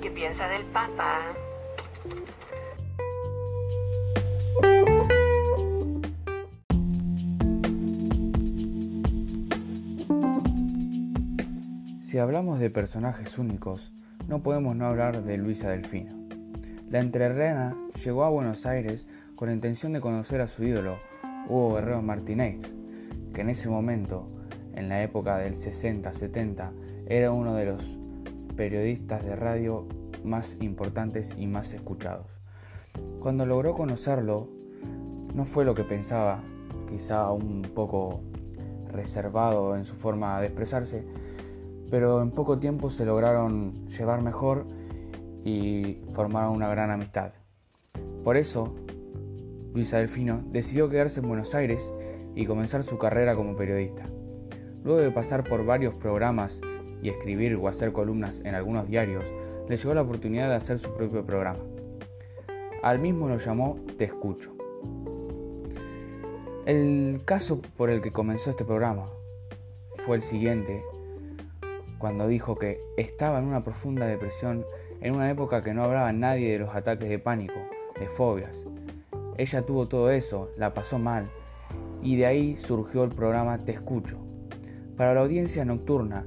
¿Qué 0.00 0.10
piensa 0.10 0.48
del 0.48 0.64
Papa? 0.64 1.34
Si 12.02 12.18
hablamos 12.18 12.58
de 12.58 12.70
personajes 12.70 13.38
únicos, 13.38 13.92
no 14.26 14.42
podemos 14.42 14.74
no 14.74 14.86
hablar 14.86 15.22
de 15.22 15.36
Luisa 15.36 15.70
Delfino. 15.70 16.12
La 16.90 17.00
entrerrena 17.00 17.74
llegó 18.04 18.24
a 18.24 18.28
Buenos 18.28 18.66
Aires 18.66 19.06
con 19.42 19.48
la 19.48 19.56
intención 19.56 19.92
de 19.92 20.00
conocer 20.00 20.40
a 20.40 20.46
su 20.46 20.62
ídolo, 20.62 20.98
Hugo 21.48 21.74
Guerrero 21.74 22.00
Martínez, 22.00 22.60
que 23.34 23.40
en 23.40 23.50
ese 23.50 23.68
momento, 23.68 24.28
en 24.76 24.88
la 24.88 25.02
época 25.02 25.36
del 25.36 25.56
60-70, 25.56 26.70
era 27.08 27.32
uno 27.32 27.54
de 27.54 27.64
los 27.64 27.98
periodistas 28.54 29.24
de 29.24 29.34
radio 29.34 29.84
más 30.22 30.58
importantes 30.60 31.34
y 31.36 31.48
más 31.48 31.72
escuchados. 31.72 32.28
Cuando 33.18 33.44
logró 33.44 33.74
conocerlo, 33.74 34.46
no 35.34 35.44
fue 35.44 35.64
lo 35.64 35.74
que 35.74 35.82
pensaba, 35.82 36.44
quizá 36.88 37.32
un 37.32 37.62
poco 37.62 38.20
reservado 38.92 39.74
en 39.74 39.86
su 39.86 39.96
forma 39.96 40.40
de 40.40 40.46
expresarse, 40.46 41.04
pero 41.90 42.22
en 42.22 42.30
poco 42.30 42.60
tiempo 42.60 42.90
se 42.90 43.04
lograron 43.04 43.88
llevar 43.88 44.22
mejor 44.22 44.66
y 45.44 45.98
formaron 46.12 46.54
una 46.54 46.68
gran 46.68 46.92
amistad. 46.92 47.32
Por 48.22 48.36
eso, 48.36 48.72
Luisa 49.74 49.98
Delfino 49.98 50.42
decidió 50.50 50.90
quedarse 50.90 51.20
en 51.20 51.28
Buenos 51.28 51.54
Aires 51.54 51.92
y 52.34 52.46
comenzar 52.46 52.82
su 52.82 52.98
carrera 52.98 53.34
como 53.34 53.56
periodista. 53.56 54.04
Luego 54.84 55.00
de 55.00 55.10
pasar 55.10 55.44
por 55.44 55.64
varios 55.64 55.94
programas 55.94 56.60
y 57.02 57.08
escribir 57.08 57.56
o 57.56 57.68
hacer 57.68 57.92
columnas 57.92 58.40
en 58.44 58.54
algunos 58.54 58.88
diarios, 58.88 59.24
le 59.68 59.76
llegó 59.76 59.94
la 59.94 60.02
oportunidad 60.02 60.48
de 60.48 60.56
hacer 60.56 60.78
su 60.78 60.92
propio 60.94 61.24
programa. 61.24 61.60
Al 62.82 62.98
mismo 62.98 63.28
lo 63.28 63.38
llamó 63.38 63.78
Te 63.96 64.04
Escucho. 64.04 64.54
El 66.66 67.22
caso 67.24 67.60
por 67.76 67.90
el 67.90 68.02
que 68.02 68.12
comenzó 68.12 68.50
este 68.50 68.64
programa 68.64 69.06
fue 70.04 70.16
el 70.16 70.22
siguiente, 70.22 70.82
cuando 71.98 72.26
dijo 72.26 72.56
que 72.56 72.78
estaba 72.96 73.38
en 73.38 73.46
una 73.46 73.64
profunda 73.64 74.06
depresión 74.06 74.64
en 75.00 75.14
una 75.14 75.30
época 75.30 75.62
que 75.62 75.74
no 75.74 75.84
hablaba 75.84 76.12
nadie 76.12 76.52
de 76.52 76.58
los 76.58 76.74
ataques 76.74 77.08
de 77.08 77.18
pánico, 77.18 77.58
de 77.98 78.06
fobias. 78.06 78.64
Ella 79.38 79.62
tuvo 79.62 79.88
todo 79.88 80.10
eso, 80.10 80.50
la 80.56 80.74
pasó 80.74 80.98
mal, 80.98 81.26
y 82.02 82.16
de 82.16 82.26
ahí 82.26 82.56
surgió 82.56 83.04
el 83.04 83.10
programa 83.10 83.58
Te 83.58 83.72
Escucho. 83.72 84.18
Para 84.96 85.14
la 85.14 85.20
audiencia 85.20 85.64
nocturna, 85.64 86.26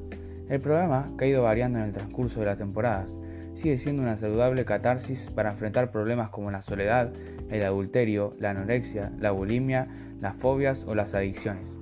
el 0.49 0.59
programa, 0.59 1.11
ha 1.17 1.25
ido 1.25 1.43
variando 1.43 1.79
en 1.79 1.85
el 1.85 1.91
transcurso 1.91 2.39
de 2.39 2.47
las 2.47 2.57
temporadas, 2.57 3.15
sigue 3.53 3.77
siendo 3.77 4.03
una 4.03 4.17
saludable 4.17 4.65
catarsis 4.65 5.29
para 5.29 5.51
enfrentar 5.51 5.91
problemas 5.91 6.29
como 6.29 6.51
la 6.51 6.61
soledad, 6.61 7.13
el 7.49 7.63
adulterio, 7.63 8.35
la 8.39 8.51
anorexia, 8.51 9.11
la 9.19 9.31
bulimia, 9.31 9.87
las 10.21 10.35
fobias 10.35 10.85
o 10.85 10.95
las 10.95 11.13
adicciones. 11.13 11.75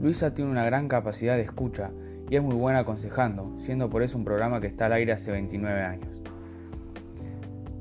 Luisa 0.00 0.34
tiene 0.34 0.50
una 0.50 0.64
gran 0.64 0.88
capacidad 0.88 1.36
de 1.36 1.42
escucha 1.42 1.90
y 2.28 2.36
es 2.36 2.42
muy 2.42 2.54
buena 2.54 2.80
aconsejando, 2.80 3.54
siendo 3.58 3.90
por 3.90 4.02
eso 4.02 4.18
un 4.18 4.24
programa 4.24 4.60
que 4.60 4.66
está 4.66 4.86
al 4.86 4.94
aire 4.94 5.12
hace 5.12 5.30
29 5.30 5.82
años. 5.82 6.23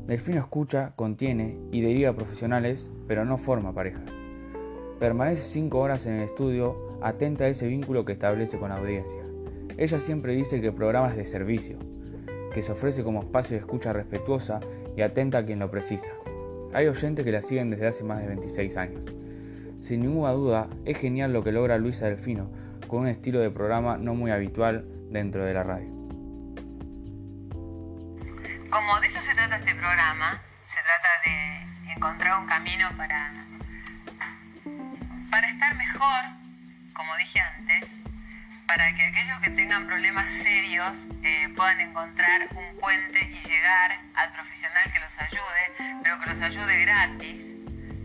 Delfino 0.08 0.40
escucha, 0.40 0.92
contiene 0.98 1.58
y 1.72 1.80
deriva 1.80 2.14
profesionales, 2.14 2.92
pero 3.08 3.24
no 3.24 3.38
forma 3.38 3.74
pareja. 3.74 4.02
Permanece 5.00 5.44
5 5.44 5.80
horas 5.80 6.06
en 6.06 6.16
el 6.16 6.24
estudio, 6.24 6.76
atenta 7.02 7.46
a 7.46 7.48
ese 7.48 7.68
vínculo 7.68 8.04
que 8.04 8.14
establece 8.14 8.58
con 8.58 8.70
la 8.70 8.78
audiencia. 8.78 9.24
Ella 9.78 10.00
siempre 10.00 10.36
dice 10.36 10.60
que 10.60 10.68
el 10.68 10.74
programa 10.74 11.10
es 11.10 11.16
de 11.16 11.26
servicio, 11.26 11.78
que 12.54 12.62
se 12.62 12.74
ofrece 12.74 13.04
como 13.04 13.22
espacio 13.22 13.56
de 13.56 13.62
escucha 13.62 13.94
respetuosa 13.94 14.60
y 14.96 15.02
atenta 15.02 15.38
a 15.38 15.46
quien 15.46 15.60
lo 15.60 15.72
precisa. 15.72 16.12
Hay 16.74 16.88
oyentes 16.88 17.24
que 17.24 17.32
la 17.32 17.42
siguen 17.42 17.70
desde 17.70 17.88
hace 17.88 18.04
más 18.04 18.22
de 18.22 18.28
26 18.28 18.76
años. 18.78 19.04
Sin 19.80 20.02
ninguna 20.02 20.32
duda, 20.32 20.70
es 20.84 20.98
genial 20.98 21.32
lo 21.32 21.44
que 21.44 21.54
logra 21.54 21.78
Luisa 21.78 22.08
Delfino 22.08 22.50
con 22.88 23.02
un 23.02 23.08
estilo 23.08 23.40
de 23.40 23.50
programa 23.52 23.98
no 23.98 24.16
muy 24.16 24.32
habitual 24.32 24.86
dentro 25.10 25.46
de 25.46 25.54
la 25.54 25.64
radio. 25.64 26.03
Como 28.74 29.00
de 29.01 29.06
eso 29.06 29.22
se 29.22 29.36
trata 29.36 29.58
este 29.58 29.75
programa, 29.75 30.42
se 30.65 30.82
trata 30.82 31.10
de 31.25 31.94
encontrar 31.94 32.39
un 32.39 32.48
camino 32.48 32.89
para, 32.98 33.32
para 35.30 35.48
estar 35.48 35.75
mejor, 35.75 36.24
como 36.92 37.15
dije 37.18 37.39
antes, 37.39 37.86
para 38.65 38.96
que 38.96 39.03
aquellos 39.03 39.39
que 39.42 39.51
tengan 39.51 39.86
problemas 39.86 40.34
serios 40.34 40.92
eh, 41.22 41.53
puedan 41.56 41.82
encontrar 41.82 42.48
un 42.56 42.80
puente 42.80 43.20
y 43.20 43.48
llegar 43.48 44.00
al 44.15 44.34
profesional 44.34 44.92
que 44.92 45.00
los 45.01 45.20
ayude, 45.20 46.00
pero 46.01 46.20
que 46.20 46.25
los 46.32 46.42
ayude 46.42 46.82
gratis, 46.82 47.44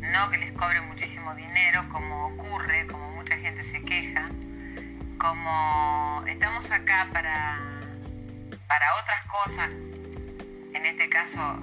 no 0.03 0.29
que 0.29 0.37
les 0.37 0.53
cobre 0.53 0.83
muchísimo 0.83 1.35
dinero 1.35 1.89
como 1.89 2.27
ocurre, 2.27 2.87
como 2.89 3.13
mucha 3.13 3.39
gente 3.39 3.63
se 3.63 3.83
queja, 3.87 4.29
como 5.19 6.25
estamos 6.27 6.71
acá 6.71 7.09
para, 7.11 7.59
para 8.67 8.95
otras 8.97 9.25
cosas, 9.25 9.71
en 10.75 10.87
este 10.87 11.09
caso 11.09 11.63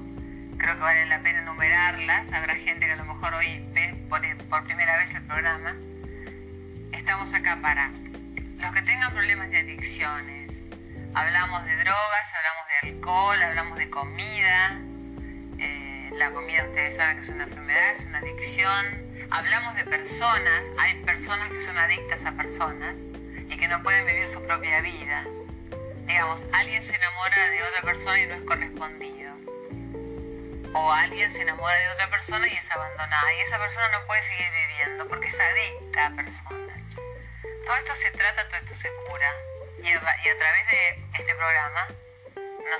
creo 0.57 0.75
que 0.75 0.81
vale 0.81 1.05
la 1.05 1.19
pena 1.19 1.41
enumerarlas, 1.41 2.31
habrá 2.31 2.55
gente 2.55 2.85
que 2.85 2.93
a 2.93 2.95
lo 2.95 3.05
mejor 3.05 3.33
hoy 3.33 3.63
ve 3.73 3.95
por, 4.09 4.63
primera 4.63 4.97
vez 4.97 5.13
el 5.13 5.23
programa, 5.23 5.75
estamos 6.91 7.33
acá 7.33 7.59
para 7.61 7.89
los 7.89 8.73
que 8.73 8.81
tengan 8.81 9.13
problemas 9.13 9.49
de 9.49 9.57
adicciones. 9.57 10.51
Hablamos 11.13 11.65
de 11.65 11.75
drogas, 11.75 12.33
hablamos 12.35 12.65
de 12.67 12.89
alcohol, 12.89 13.43
hablamos 13.43 13.77
de 13.77 13.89
comida. 13.89 14.79
Eh, 15.59 16.09
la 16.17 16.31
comida 16.31 16.65
ustedes 16.65 16.97
saben 16.97 17.17
que 17.17 17.23
es 17.23 17.29
una 17.29 17.43
enfermedad, 17.43 17.91
es 17.97 18.05
una 18.05 18.17
adicción. 18.19 18.85
Hablamos 19.31 19.75
de 19.75 19.85
personas, 19.85 20.63
hay 20.79 21.01
personas 21.03 21.51
que 21.51 21.63
son 21.63 21.77
adictas 21.77 22.25
a 22.25 22.31
personas 22.31 22.95
y 23.49 23.57
que 23.57 23.67
no 23.67 23.81
pueden 23.83 24.05
vivir 24.05 24.27
su 24.27 24.45
propia 24.45 24.81
vida. 24.81 25.25
Digamos, 26.05 26.39
alguien 26.53 26.83
se 26.83 26.95
enamora 26.95 27.49
de 27.49 27.63
otra 27.63 27.81
persona 27.81 28.19
y 28.21 28.27
no 28.27 28.35
es 28.35 28.43
correspondido. 28.43 29.33
O 30.73 30.91
alguien 30.91 31.31
se 31.33 31.41
enamora 31.41 31.75
de 31.75 31.89
otra 31.93 32.09
persona 32.09 32.47
y 32.47 32.53
es 32.53 32.71
abandonada. 32.71 33.33
Y 33.33 33.39
esa 33.41 33.57
persona 33.57 33.89
no 33.89 34.05
puede 34.05 34.21
seguir 34.21 34.47
viviendo 34.51 35.07
porque 35.07 35.27
es 35.27 35.39
adicta 35.39 36.05
a 36.05 36.11
personas. 36.11 36.79
Todo 37.65 37.75
esto 37.77 37.93
se 37.95 38.11
trata, 38.11 38.47
todo 38.47 38.57
esto 38.57 38.75
se 38.75 38.89
cura. 39.09 39.31
Y 39.83 39.87
a, 39.89 39.99
través 39.99 40.67
de 40.67 41.19
este 41.19 41.35
programa 41.35 41.87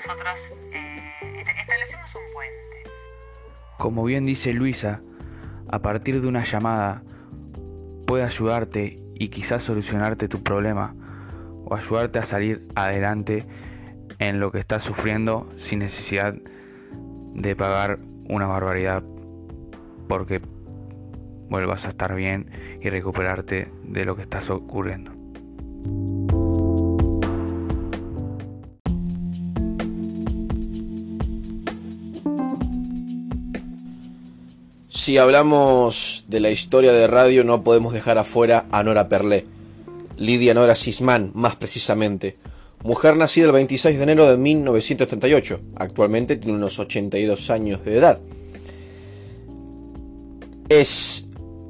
nosotros 0.00 0.38
eh, 0.72 1.44
establecemos 1.60 2.14
un 2.14 2.32
puente. 2.32 2.90
Como 3.78 4.04
bien 4.04 4.26
dice 4.26 4.52
Luisa, 4.52 5.00
a 5.70 5.78
partir 5.80 6.20
de 6.20 6.28
una 6.28 6.44
llamada 6.44 7.02
puede 8.06 8.24
ayudarte 8.24 8.98
y 9.14 9.28
quizás 9.28 9.62
solucionarte 9.62 10.28
tu 10.28 10.42
problema 10.42 10.94
o 11.66 11.74
ayudarte 11.74 12.18
a 12.18 12.24
salir 12.24 12.66
adelante 12.74 13.44
en 14.18 14.40
lo 14.40 14.50
que 14.50 14.58
estás 14.58 14.82
sufriendo 14.82 15.48
sin 15.56 15.80
necesidad 15.80 16.34
de 17.34 17.54
pagar 17.54 17.98
una 18.28 18.46
barbaridad 18.46 19.02
porque 20.08 20.40
vuelvas 21.50 21.84
a 21.84 21.88
estar 21.88 22.14
bien 22.14 22.50
y 22.80 22.88
recuperarte 22.88 23.70
de 23.84 24.04
lo 24.04 24.16
que 24.16 24.22
estás 24.22 24.48
ocurriendo. 24.48 25.12
Si 34.88 35.18
hablamos 35.18 36.24
de 36.26 36.40
la 36.40 36.50
historia 36.50 36.92
de 36.92 37.06
radio 37.06 37.44
no 37.44 37.62
podemos 37.62 37.92
dejar 37.92 38.18
afuera 38.18 38.64
a 38.72 38.82
Nora 38.82 39.08
Perlé, 39.08 39.46
Lidia 40.16 40.54
Nora 40.54 40.74
Sisman 40.74 41.30
más 41.34 41.56
precisamente, 41.56 42.36
mujer 42.82 43.16
nacida 43.16 43.46
el 43.46 43.52
26 43.52 43.96
de 43.96 44.02
enero 44.02 44.26
de 44.26 44.38
1938, 44.38 45.60
actualmente 45.76 46.36
tiene 46.36 46.56
unos 46.56 46.78
82 46.78 47.50
años 47.50 47.84
de 47.84 47.96
edad. 47.96 48.20
Es 50.68 51.26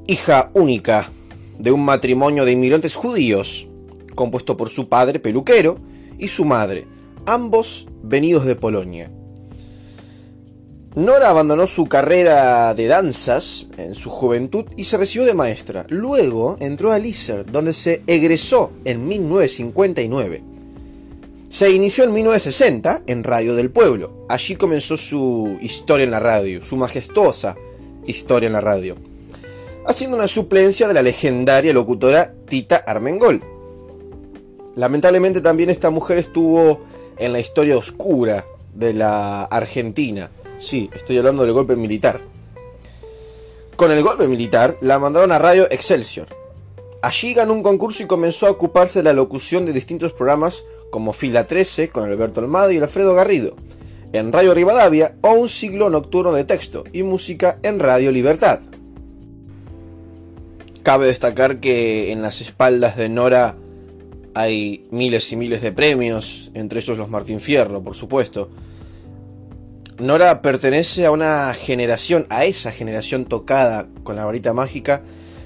hija 0.07 0.51
única 0.53 1.11
de 1.59 1.71
un 1.71 1.83
matrimonio 1.83 2.45
de 2.45 2.53
inmigrantes 2.53 2.95
judíos, 2.95 3.67
compuesto 4.15 4.57
por 4.57 4.69
su 4.69 4.89
padre 4.89 5.19
peluquero 5.19 5.77
y 6.17 6.27
su 6.27 6.45
madre, 6.45 6.87
ambos 7.25 7.87
venidos 8.03 8.45
de 8.45 8.55
Polonia. 8.55 9.11
Nora 10.97 11.29
abandonó 11.29 11.67
su 11.67 11.85
carrera 11.85 12.73
de 12.73 12.87
danzas 12.87 13.67
en 13.77 13.93
su 13.93 14.09
juventud 14.09 14.65
y 14.75 14.85
se 14.85 14.97
recibió 14.97 15.27
de 15.27 15.35
maestra. 15.35 15.85
Luego 15.89 16.57
entró 16.59 16.91
a 16.91 16.97
ISER, 16.97 17.45
donde 17.45 17.73
se 17.73 18.01
egresó 18.07 18.71
en 18.83 19.07
1959. 19.07 20.41
Se 21.51 21.69
inició 21.69 22.03
en 22.05 22.13
1960 22.13 23.03
en 23.05 23.23
Radio 23.23 23.53
del 23.53 23.69
Pueblo. 23.69 24.25
Allí 24.27 24.55
comenzó 24.55 24.97
su 24.97 25.59
historia 25.61 26.05
en 26.05 26.09
la 26.09 26.19
radio, 26.19 26.63
su 26.63 26.77
majestuosa 26.77 27.55
historia 28.07 28.47
en 28.47 28.53
la 28.53 28.61
radio, 28.61 28.95
haciendo 29.85 30.17
una 30.17 30.27
suplencia 30.27 30.87
de 30.87 30.95
la 30.95 31.03
legendaria 31.03 31.73
locutora 31.73 32.33
Tita 32.49 32.77
Armengol. 32.77 33.43
Lamentablemente 34.75 35.41
también 35.41 35.69
esta 35.69 35.91
mujer 35.91 36.17
estuvo 36.17 36.81
en 37.19 37.33
la 37.33 37.39
historia 37.39 37.77
oscura 37.77 38.45
de 38.73 38.93
la 38.93 39.43
Argentina 39.43 40.31
Sí, 40.59 40.89
estoy 40.93 41.17
hablando 41.19 41.43
del 41.43 41.53
golpe 41.53 41.75
militar. 41.75 42.19
Con 43.75 43.91
el 43.91 44.01
golpe 44.01 44.27
militar 44.27 44.77
la 44.81 44.97
mandaron 44.97 45.31
a 45.31 45.37
Radio 45.37 45.67
Excelsior. 45.69 46.27
Allí 47.03 47.35
ganó 47.35 47.53
un 47.53 47.61
concurso 47.61 48.01
y 48.01 48.07
comenzó 48.07 48.47
a 48.47 48.51
ocuparse 48.51 48.99
de 48.99 49.03
la 49.03 49.13
locución 49.13 49.65
de 49.65 49.73
distintos 49.73 50.13
programas 50.13 50.63
como 50.89 51.13
Fila 51.13 51.45
13 51.45 51.89
con 51.89 52.03
Alberto 52.03 52.41
Almada 52.41 52.73
y 52.73 52.77
Alfredo 52.77 53.13
Garrido, 53.13 53.55
en 54.13 54.31
Radio 54.31 54.55
Rivadavia 54.55 55.15
o 55.21 55.33
un 55.33 55.47
siglo 55.47 55.91
nocturno 55.91 56.31
de 56.31 56.43
texto 56.43 56.85
y 56.91 57.03
música 57.03 57.59
en 57.61 57.79
Radio 57.79 58.11
Libertad. 58.11 58.61
Cabe 60.81 61.05
destacar 61.05 61.59
que 61.59 62.11
en 62.11 62.23
las 62.23 62.41
espaldas 62.41 62.97
de 62.97 63.09
Nora 63.09 63.57
hay 64.33 64.87
miles 64.89 65.31
y 65.31 65.35
miles 65.35 65.61
de 65.61 65.71
premios, 65.71 66.49
entre 66.55 66.79
ellos 66.79 66.97
los 66.97 67.09
Martín 67.09 67.39
Fierro, 67.39 67.83
por 67.83 67.93
supuesto, 67.93 68.49
Nora 69.99 70.43
pertenece 70.43 71.07
a 71.07 71.11
una 71.11 71.51
generación, 71.55 72.27
a 72.29 72.45
esa 72.45 72.71
generación 72.71 73.25
tocada 73.25 73.87
con 74.03 74.15
la 74.15 74.25
varita 74.25 74.53
mágica, 74.53 75.01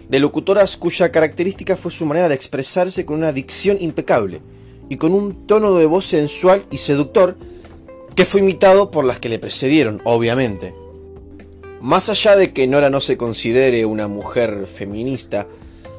de 0.10 0.20
locutoras 0.20 0.76
cuya 0.76 1.10
característica 1.10 1.78
fue 1.78 1.90
su 1.90 2.06
manera 2.06 2.28
de 2.28 2.36
expresarse 2.36 3.06
con 3.06 3.20
una 3.20 3.32
dicción 3.32 3.78
impecable 3.80 4.42
y 4.90 4.98
con 4.98 5.14
un 5.14 5.48
tono 5.48 5.76
de 5.76 5.86
voz 5.86 6.06
sensual 6.06 6.66
y 6.70 6.80
seductor 6.80 7.38
que 8.14 8.26
fue 8.26 8.42
imitado 8.42 8.92
por 8.92 9.06
las 9.06 9.20
que 9.20 9.30
le 9.30 9.40
precedieron, 9.40 10.02
obviamente. 10.04 10.76
Más 11.80 12.10
allá 12.10 12.36
de 12.36 12.52
que 12.52 12.68
Nora 12.68 12.90
no 12.90 13.00
se 13.00 13.16
considere 13.16 13.86
una 13.86 14.10
mujer 14.10 14.68
feminista, 14.68 15.48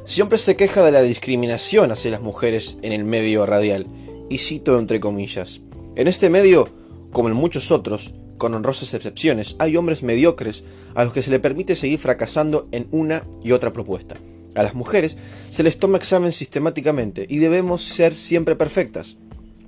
siempre 0.04 0.36
se 0.36 0.56
queja 0.56 0.82
de 0.82 0.92
la 0.92 1.00
discriminación 1.00 1.90
hacia 1.90 2.10
las 2.10 2.20
mujeres 2.20 2.76
en 2.82 2.92
el 2.92 3.04
medio 3.06 3.46
radial, 3.46 3.86
y 4.28 4.36
cito 4.38 4.78
entre 4.78 5.00
comillas. 5.00 5.62
En 5.96 6.06
este 6.06 6.28
medio, 6.28 6.68
como 7.12 7.28
en 7.28 7.34
muchos 7.34 7.70
otros, 7.70 8.12
con 8.42 8.54
honrosas 8.54 8.92
excepciones, 8.92 9.54
hay 9.60 9.76
hombres 9.76 10.02
mediocres 10.02 10.64
a 10.96 11.04
los 11.04 11.12
que 11.12 11.22
se 11.22 11.30
le 11.30 11.38
permite 11.38 11.76
seguir 11.76 12.00
fracasando 12.00 12.66
en 12.72 12.88
una 12.90 13.22
y 13.40 13.52
otra 13.52 13.72
propuesta. 13.72 14.16
A 14.56 14.64
las 14.64 14.74
mujeres 14.74 15.16
se 15.52 15.62
les 15.62 15.78
toma 15.78 15.96
examen 15.96 16.32
sistemáticamente 16.32 17.24
y 17.28 17.38
debemos 17.38 17.84
ser 17.84 18.12
siempre 18.12 18.56
perfectas. 18.56 19.16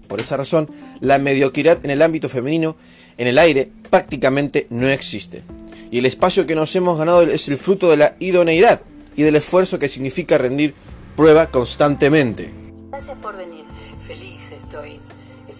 Por 0.08 0.18
esa 0.18 0.36
razón, 0.36 0.68
la 1.00 1.20
mediocridad 1.20 1.84
en 1.84 1.92
el 1.92 2.02
ámbito 2.02 2.28
femenino, 2.28 2.76
en 3.16 3.28
el 3.28 3.38
aire, 3.38 3.70
prácticamente 3.90 4.66
no 4.70 4.88
existe 4.88 5.44
y 5.92 5.98
el 5.98 6.06
espacio 6.06 6.44
que 6.44 6.56
nos 6.56 6.74
hemos 6.74 6.98
ganado 6.98 7.22
es 7.22 7.46
el 7.46 7.56
fruto 7.56 7.88
de 7.88 7.96
la 7.96 8.16
idoneidad 8.18 8.80
y 9.14 9.22
del 9.22 9.36
esfuerzo 9.36 9.78
que 9.78 9.88
significa 9.88 10.36
rendir 10.36 10.74
prueba 11.14 11.46
constantemente. 11.46 12.52
Gracias 12.90 13.16
por 13.18 13.36
venir. 13.36 13.64
Feliz 14.00 14.50
estoy. 14.50 14.98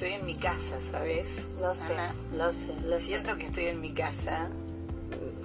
Estoy 0.04 0.20
en 0.20 0.26
mi 0.26 0.34
casa, 0.34 0.76
¿sabes? 0.90 1.48
Lo 1.58 1.74
sé, 1.74 1.96
lo 2.36 2.52
sé, 2.52 2.66
lo 2.84 2.98
Siento 2.98 3.38
que 3.38 3.46
estoy 3.46 3.68
en 3.68 3.80
mi 3.80 3.94
casa. 3.94 4.50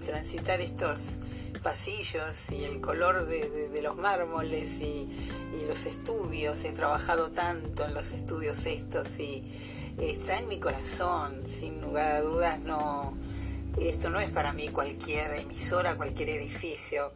Transitar 0.06 0.60
estos 0.60 1.20
pasillos 1.64 2.52
y 2.52 2.66
el 2.66 2.82
color 2.82 3.26
de, 3.26 3.80
los 3.82 3.96
mármoles 3.96 4.82
y, 4.82 5.08
y, 5.58 5.66
los 5.66 5.86
estudios. 5.86 6.66
He 6.66 6.74
trabajado 6.74 7.32
tanto 7.32 7.86
en 7.86 7.94
los 7.94 8.12
estudios 8.12 8.66
estos 8.66 9.18
y 9.22 9.46
está 9.98 10.40
en 10.40 10.50
mi 10.50 10.60
corazón. 10.60 11.48
Sin 11.48 11.80
lugar 11.80 12.18
a 12.18 12.22
dudas, 12.22 12.60
no 12.60 13.14
esto 13.80 14.10
no 14.10 14.20
es 14.20 14.30
para 14.30 14.52
mí 14.52 14.68
cualquier 14.68 15.36
emisora, 15.36 15.96
cualquier 15.96 16.32
edificio. 16.32 17.14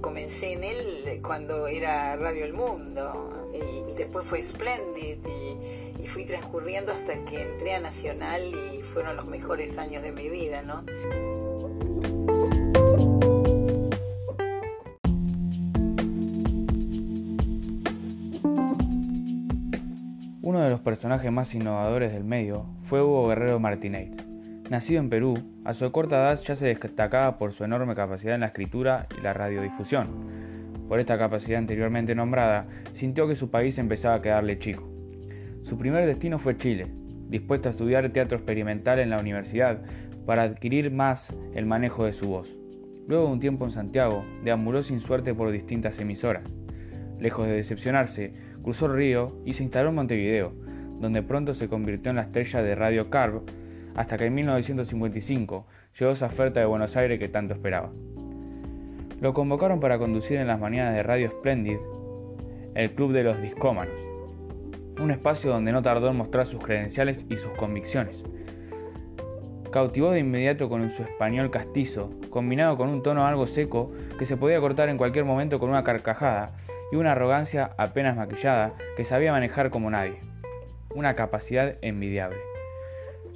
Comencé 0.00 0.52
en 0.52 0.64
él 0.64 1.20
cuando 1.22 1.66
era 1.66 2.16
Radio 2.16 2.44
El 2.44 2.52
Mundo 2.52 3.50
y 3.52 3.94
después 3.94 4.26
fue 4.26 4.42
Splendid 4.42 5.18
y, 6.00 6.06
fui 6.06 6.24
transcurriendo 6.24 6.92
hasta 6.92 7.24
que 7.24 7.42
entré 7.42 7.74
a 7.74 7.80
Nacional 7.80 8.42
y 8.44 8.82
fueron 8.82 9.16
los 9.16 9.26
mejores 9.26 9.76
años 9.76 10.02
de 10.02 10.12
mi 10.12 10.28
vida, 10.28 10.62
¿no? 10.62 10.84
Uno 20.42 20.60
de 20.60 20.70
los 20.70 20.80
personajes 20.80 21.32
más 21.32 21.52
innovadores 21.54 22.12
del 22.12 22.24
medio 22.24 22.66
fue 22.84 23.02
Hugo 23.02 23.28
Guerrero 23.28 23.58
Martinez 23.58 24.25
Nacido 24.70 24.98
en 24.98 25.10
Perú, 25.10 25.38
a 25.64 25.74
su 25.74 25.90
corta 25.92 26.16
edad 26.16 26.40
ya 26.42 26.56
se 26.56 26.66
destacaba 26.66 27.38
por 27.38 27.52
su 27.52 27.62
enorme 27.62 27.94
capacidad 27.94 28.34
en 28.34 28.40
la 28.40 28.48
escritura 28.48 29.06
y 29.16 29.22
la 29.22 29.32
radiodifusión. 29.32 30.08
Por 30.88 30.98
esta 30.98 31.16
capacidad 31.16 31.58
anteriormente 31.58 32.16
nombrada, 32.16 32.66
sintió 32.92 33.28
que 33.28 33.36
su 33.36 33.48
país 33.48 33.78
empezaba 33.78 34.16
a 34.16 34.22
quedarle 34.22 34.58
chico. 34.58 34.88
Su 35.62 35.78
primer 35.78 36.04
destino 36.04 36.40
fue 36.40 36.58
Chile, 36.58 36.88
dispuesto 37.28 37.68
a 37.68 37.70
estudiar 37.70 38.10
teatro 38.10 38.38
experimental 38.38 38.98
en 38.98 39.10
la 39.10 39.20
universidad 39.20 39.82
para 40.26 40.42
adquirir 40.42 40.90
más 40.90 41.32
el 41.54 41.64
manejo 41.64 42.04
de 42.04 42.12
su 42.12 42.28
voz. 42.28 42.48
Luego 43.06 43.26
de 43.26 43.32
un 43.34 43.40
tiempo 43.40 43.66
en 43.66 43.70
Santiago, 43.70 44.24
deambuló 44.42 44.82
sin 44.82 44.98
suerte 44.98 45.32
por 45.32 45.52
distintas 45.52 46.00
emisoras. 46.00 46.42
Lejos 47.20 47.46
de 47.46 47.54
decepcionarse, 47.54 48.32
cruzó 48.64 48.86
el 48.86 48.94
río 48.94 49.40
y 49.44 49.52
se 49.52 49.62
instaló 49.62 49.90
en 49.90 49.94
Montevideo, 49.94 50.52
donde 51.00 51.22
pronto 51.22 51.54
se 51.54 51.68
convirtió 51.68 52.10
en 52.10 52.16
la 52.16 52.22
estrella 52.22 52.62
de 52.62 52.74
Radio 52.74 53.10
Carb 53.10 53.42
hasta 53.96 54.18
que 54.18 54.26
en 54.26 54.34
1955 54.34 55.66
llegó 55.98 56.12
esa 56.12 56.26
oferta 56.26 56.60
de 56.60 56.66
Buenos 56.66 56.96
Aires 56.96 57.18
que 57.18 57.28
tanto 57.28 57.54
esperaba. 57.54 57.90
Lo 59.20 59.32
convocaron 59.32 59.80
para 59.80 59.98
conducir 59.98 60.36
en 60.36 60.46
las 60.46 60.60
mañanas 60.60 60.94
de 60.94 61.02
Radio 61.02 61.30
Splendid 61.30 61.78
el 62.74 62.90
Club 62.90 63.12
de 63.12 63.24
los 63.24 63.40
Discómanos, 63.40 63.94
un 65.00 65.10
espacio 65.10 65.50
donde 65.50 65.72
no 65.72 65.80
tardó 65.80 66.10
en 66.10 66.16
mostrar 66.16 66.46
sus 66.46 66.62
credenciales 66.62 67.24
y 67.30 67.38
sus 67.38 67.52
convicciones. 67.52 68.22
Cautivó 69.72 70.10
de 70.10 70.20
inmediato 70.20 70.68
con 70.68 70.88
su 70.90 71.02
español 71.02 71.50
castizo, 71.50 72.10
combinado 72.28 72.76
con 72.76 72.90
un 72.90 73.02
tono 73.02 73.26
algo 73.26 73.46
seco 73.46 73.90
que 74.18 74.26
se 74.26 74.36
podía 74.36 74.60
cortar 74.60 74.90
en 74.90 74.98
cualquier 74.98 75.24
momento 75.24 75.58
con 75.58 75.70
una 75.70 75.84
carcajada 75.84 76.54
y 76.92 76.96
una 76.96 77.12
arrogancia 77.12 77.70
apenas 77.78 78.16
maquillada 78.16 78.74
que 78.96 79.04
sabía 79.04 79.32
manejar 79.32 79.70
como 79.70 79.90
nadie. 79.90 80.20
Una 80.94 81.14
capacidad 81.14 81.76
envidiable. 81.80 82.55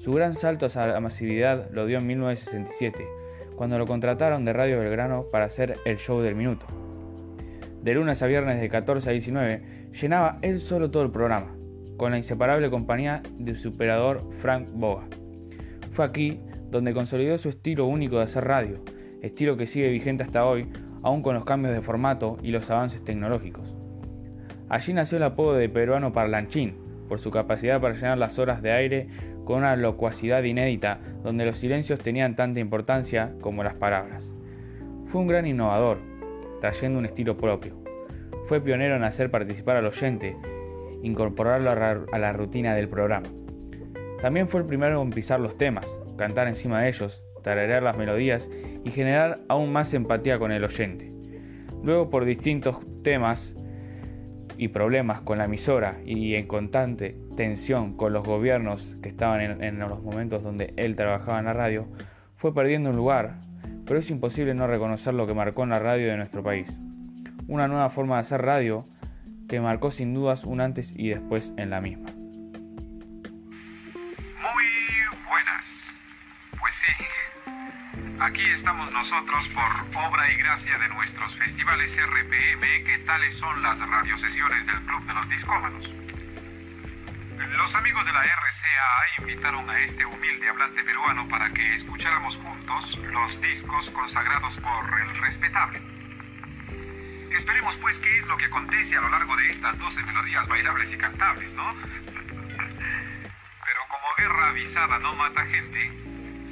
Su 0.03 0.15
gran 0.15 0.35
salto 0.35 0.67
a 0.75 0.87
la 0.87 1.01
masividad 1.01 1.69
lo 1.73 1.85
dio 1.85 1.99
en 1.99 2.07
1967, 2.07 3.07
cuando 3.55 3.79
lo 3.79 3.87
contrataron 3.87 4.47
de 4.47 4.55
Radio 4.55 4.79
Belgrano 4.79 5.27
para 5.31 5.45
hacer 5.45 5.77
el 5.85 5.99
show 5.99 6.23
del 6.23 6.35
minuto. 6.35 6.67
De 7.83 7.93
lunes 7.93 8.23
a 8.23 8.27
viernes 8.27 8.63
de 8.63 8.71
14 8.71 9.11
a 9.11 9.13
19 9.13 9.91
llenaba 10.01 10.39
él 10.41 10.59
solo 10.59 10.91
todo 10.91 11.03
el 11.03 11.11
programa, 11.11 11.55
con 11.99 12.13
la 12.13 12.17
inseparable 12.17 12.71
compañía 12.71 13.23
de 13.39 13.55
su 13.55 13.69
operador 13.69 14.23
Frank 14.39 14.69
Boga. 14.73 15.05
Fue 15.93 16.07
aquí 16.07 16.41
donde 16.71 16.95
consolidó 16.95 17.37
su 17.37 17.51
estilo 17.51 17.85
único 17.85 18.17
de 18.17 18.23
hacer 18.23 18.45
radio, 18.45 18.83
estilo 19.21 19.59
que 19.59 19.67
sigue 19.67 19.91
vigente 19.91 20.23
hasta 20.23 20.47
hoy, 20.47 20.71
aún 21.03 21.21
con 21.21 21.35
los 21.35 21.45
cambios 21.45 21.75
de 21.75 21.83
formato 21.83 22.39
y 22.43 22.53
los 22.53 22.71
avances 22.71 23.05
tecnológicos. 23.05 23.77
Allí 24.71 24.95
nació 24.95 25.19
el 25.19 25.25
apodo 25.25 25.57
de 25.57 25.69
peruano 25.69 26.15
parlanchín, 26.15 26.89
por 27.11 27.19
su 27.19 27.33
capacidad 27.33 27.81
para 27.81 27.95
llenar 27.95 28.19
las 28.19 28.39
horas 28.39 28.63
de 28.63 28.71
aire 28.71 29.09
con 29.51 29.59
una 29.59 29.75
locuacidad 29.75 30.45
inédita 30.45 31.01
donde 31.25 31.45
los 31.45 31.57
silencios 31.57 31.99
tenían 31.99 32.37
tanta 32.37 32.61
importancia 32.61 33.33
como 33.41 33.65
las 33.65 33.75
palabras. 33.75 34.31
Fue 35.07 35.21
un 35.21 35.27
gran 35.27 35.45
innovador, 35.45 35.99
trayendo 36.61 37.01
un 37.01 37.05
estilo 37.05 37.37
propio. 37.37 37.75
Fue 38.47 38.61
pionero 38.61 38.95
en 38.95 39.03
hacer 39.03 39.29
participar 39.29 39.77
al 39.77 39.87
oyente, 39.87 40.37
incorporarlo 41.03 41.69
a 41.69 42.19
la 42.19 42.33
rutina 42.33 42.77
del 42.77 42.89
programa. 42.89 43.27
También 44.23 44.47
fue 44.47 44.61
el 44.61 44.69
primero 44.69 45.03
en 45.03 45.11
pisar 45.11 45.41
los 45.41 45.59
temas, 45.59 45.89
cantar 46.17 46.47
encima 46.47 46.83
de 46.83 46.91
ellos, 46.91 47.21
tararear 47.43 47.83
las 47.83 47.97
melodías 47.97 48.49
y 48.85 48.91
generar 48.91 49.41
aún 49.49 49.73
más 49.73 49.93
empatía 49.95 50.39
con 50.39 50.53
el 50.53 50.63
oyente. 50.63 51.13
Luego 51.83 52.09
por 52.09 52.25
distintos 52.25 52.79
temas 53.03 53.53
y 54.57 54.69
problemas 54.69 55.23
con 55.23 55.39
la 55.39 55.47
emisora 55.47 55.99
y 56.07 56.37
en 56.37 56.47
constante 56.47 57.17
con 57.97 58.13
los 58.13 58.27
gobiernos 58.27 58.97
que 59.03 59.09
estaban 59.09 59.41
en, 59.41 59.79
los 59.79 60.03
momentos 60.03 60.43
donde 60.43 60.75
él 60.77 60.95
trabajaba 60.95 61.39
en 61.39 61.47
la 61.47 61.55
radio, 61.55 61.89
fue 62.37 62.53
perdiendo 62.53 62.91
un 62.91 62.97
lugar, 62.97 63.41
pero 63.87 63.99
es 63.99 64.11
imposible 64.11 64.53
no 64.53 64.67
reconocer 64.67 65.15
lo 65.15 65.27
que 65.27 65.33
marcó 65.33 65.63
en 65.63 65.71
la 65.71 65.79
radio 65.79 66.09
de 66.09 66.19
nuestro 66.19 66.43
país. 66.43 66.79
Una 67.49 67.67
nueva 67.67 67.89
forma 67.89 68.17
de 68.17 68.21
hacer 68.21 68.43
radio 68.43 68.87
que 69.49 69.59
marcó 69.59 69.91
sin 69.91 70.13
dudas 70.13 70.45
un 70.45 70.61
antes 70.61 70.93
y 70.95 71.09
después 71.09 71.55
en 71.57 71.71
la 71.71 71.81
misma. 71.81 72.11
Aquí 78.21 78.43
estamos 78.51 78.93
nosotros 78.93 79.49
por 79.49 79.99
obra 80.05 80.31
y 80.31 80.37
gracia 80.37 80.77
de 80.77 80.89
nuestros 80.91 81.35
festivales 81.37 81.99
RPM, 82.07 82.85
que 82.85 82.99
tales 83.07 83.35
son 83.39 83.63
las 83.63 83.79
radiosesiones 83.79 84.67
del 84.67 84.79
Club 84.83 85.07
de 85.07 85.15
los 85.15 85.29
Discómanos. 85.31 85.95
Los 87.49 87.75
amigos 87.75 88.05
de 88.05 88.13
la 88.13 88.23
RCA 88.23 89.21
invitaron 89.21 89.69
a 89.71 89.81
este 89.81 90.05
humilde 90.05 90.49
hablante 90.49 90.85
peruano 90.85 91.27
para 91.29 91.51
que 91.51 91.75
escucháramos 91.75 92.37
juntos 92.37 92.99
los 92.99 93.41
discos 93.41 93.91
consagrados 93.91 94.59
por 94.59 95.01
el 95.01 95.17
respetable. 95.21 95.81
Esperemos 97.31 97.77
pues 97.79 97.99
qué 97.99 98.19
es 98.19 98.27
lo 98.27 98.37
que 98.37 98.45
acontece 98.45 98.97
a 98.97 99.01
lo 99.01 99.09
largo 99.09 99.37
de 99.37 99.49
estas 99.49 99.79
12 99.79 100.03
melodías 100.05 100.47
bailables 100.49 100.93
y 100.93 100.99
cantables, 100.99 101.55
¿no? 101.55 101.75
Pero 103.65 103.81
como 103.89 104.15
guerra 104.19 104.49
avisada 104.49 104.99
no 104.99 105.15
mata 105.15 105.47
gente, 105.47 105.93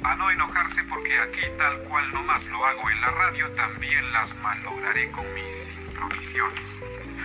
a 0.03 0.15
no 0.15 0.31
enojarse 0.31 0.83
porque 0.85 1.19
aquí 1.19 1.41
tal 1.57 1.77
cual 1.83 2.11
nomás 2.13 2.47
lo 2.47 2.65
hago 2.65 2.89
en 2.89 3.01
la 3.01 3.11
radio, 3.11 3.51
también 3.51 4.11
las 4.11 4.35
malograré 4.37 5.11
con 5.11 5.31
mis 5.35 5.69
intromisiones. 5.87 6.65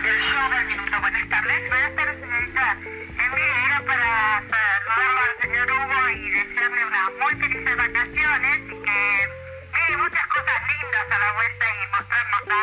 El 0.03 0.19
show 0.21 0.51
del 0.51 0.65
minuto, 0.67 1.01
buenas 1.01 1.29
tardes. 1.29 1.69
Buenas 1.69 1.95
tardes, 1.95 2.19
señorita. 2.19 3.04
Envío 3.25 3.55
era 3.65 3.79
para 3.85 4.43
saludar 4.47 5.17
al 5.29 5.41
señor 5.41 5.71
Hugo 5.71 6.09
y 6.09 6.29
desearle 6.29 6.85
unas 6.85 7.11
muy 7.19 7.33
felices 7.35 7.75
vacaciones 7.75 8.59
y 8.65 8.83
que 8.83 9.29
mire 9.73 9.97
muchas 9.97 10.27
cosas 10.27 10.61
lindas 10.67 11.11
a 11.11 11.19
la 11.19 11.31
vuelta 11.33 11.65
y 11.65 11.87
mostrarnos 11.91 12.43
a, 12.49 12.53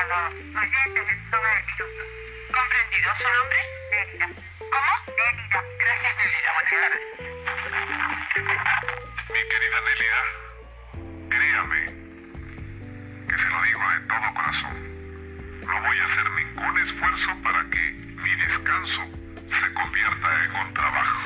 a 0.00 0.04
los 0.06 0.32
oyentes 0.56 1.04
sobre 1.30 1.52
el 1.52 1.64
minuto. 1.66 2.02
¿Comprendido? 2.50 3.08
¿Su 3.16 3.24
nombre? 3.36 3.58
Elida. 4.00 4.28
¿Cómo? 4.58 4.92
Elida. 5.30 5.60
Gracias, 5.78 6.14
Elida. 6.24 6.50
Buenas 6.54 6.74
tardes. 6.80 7.04
Mi 9.28 9.40
querida 9.50 9.78
Nelida, 9.86 10.22
créame 11.28 11.80
que 13.28 13.36
se 13.36 13.48
lo 13.50 13.62
digo 13.62 13.82
de 13.90 14.00
todo 14.08 14.26
corazón. 14.34 14.76
No 15.66 15.74
voy 15.82 15.98
a 15.98 16.04
hacer 16.06 16.30
ningún 16.30 16.78
esfuerzo 16.78 17.30
para 17.42 17.60
que 17.70 17.82
mi 18.16 18.34
descanso 18.36 19.02
se 19.50 19.74
convierta 19.74 20.28
en 20.44 20.50
un 20.66 20.74
trabajo. 20.74 21.20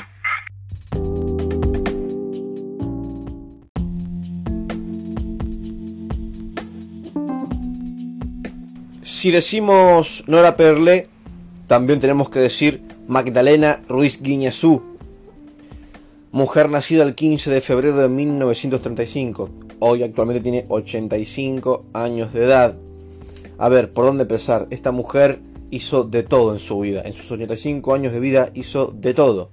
Si 9.02 9.30
decimos 9.30 10.24
Nora 10.26 10.56
Perle, 10.56 11.08
también 11.66 12.00
tenemos 12.00 12.28
que 12.28 12.40
decir 12.40 12.82
Magdalena 13.06 13.80
Ruiz 13.88 14.20
Guiñazú, 14.20 14.82
mujer 16.32 16.68
nacida 16.68 17.04
el 17.04 17.14
15 17.14 17.50
de 17.50 17.60
febrero 17.60 17.96
de 17.96 18.08
1935. 18.08 19.50
Hoy 19.78 20.02
actualmente 20.02 20.42
tiene 20.42 20.64
85 20.68 21.87
años 21.92 22.32
de 22.32 22.44
edad. 22.44 22.76
A 23.58 23.68
ver, 23.68 23.92
¿por 23.92 24.04
dónde 24.06 24.22
empezar? 24.22 24.66
Esta 24.70 24.90
mujer 24.90 25.40
hizo 25.74 26.04
de 26.04 26.22
todo 26.22 26.52
en 26.52 26.60
su 26.60 26.78
vida. 26.78 27.02
En 27.04 27.12
sus 27.14 27.32
85 27.32 27.94
años 27.94 28.12
de 28.12 28.20
vida 28.20 28.50
hizo 28.54 28.94
de 28.94 29.12
todo. 29.12 29.50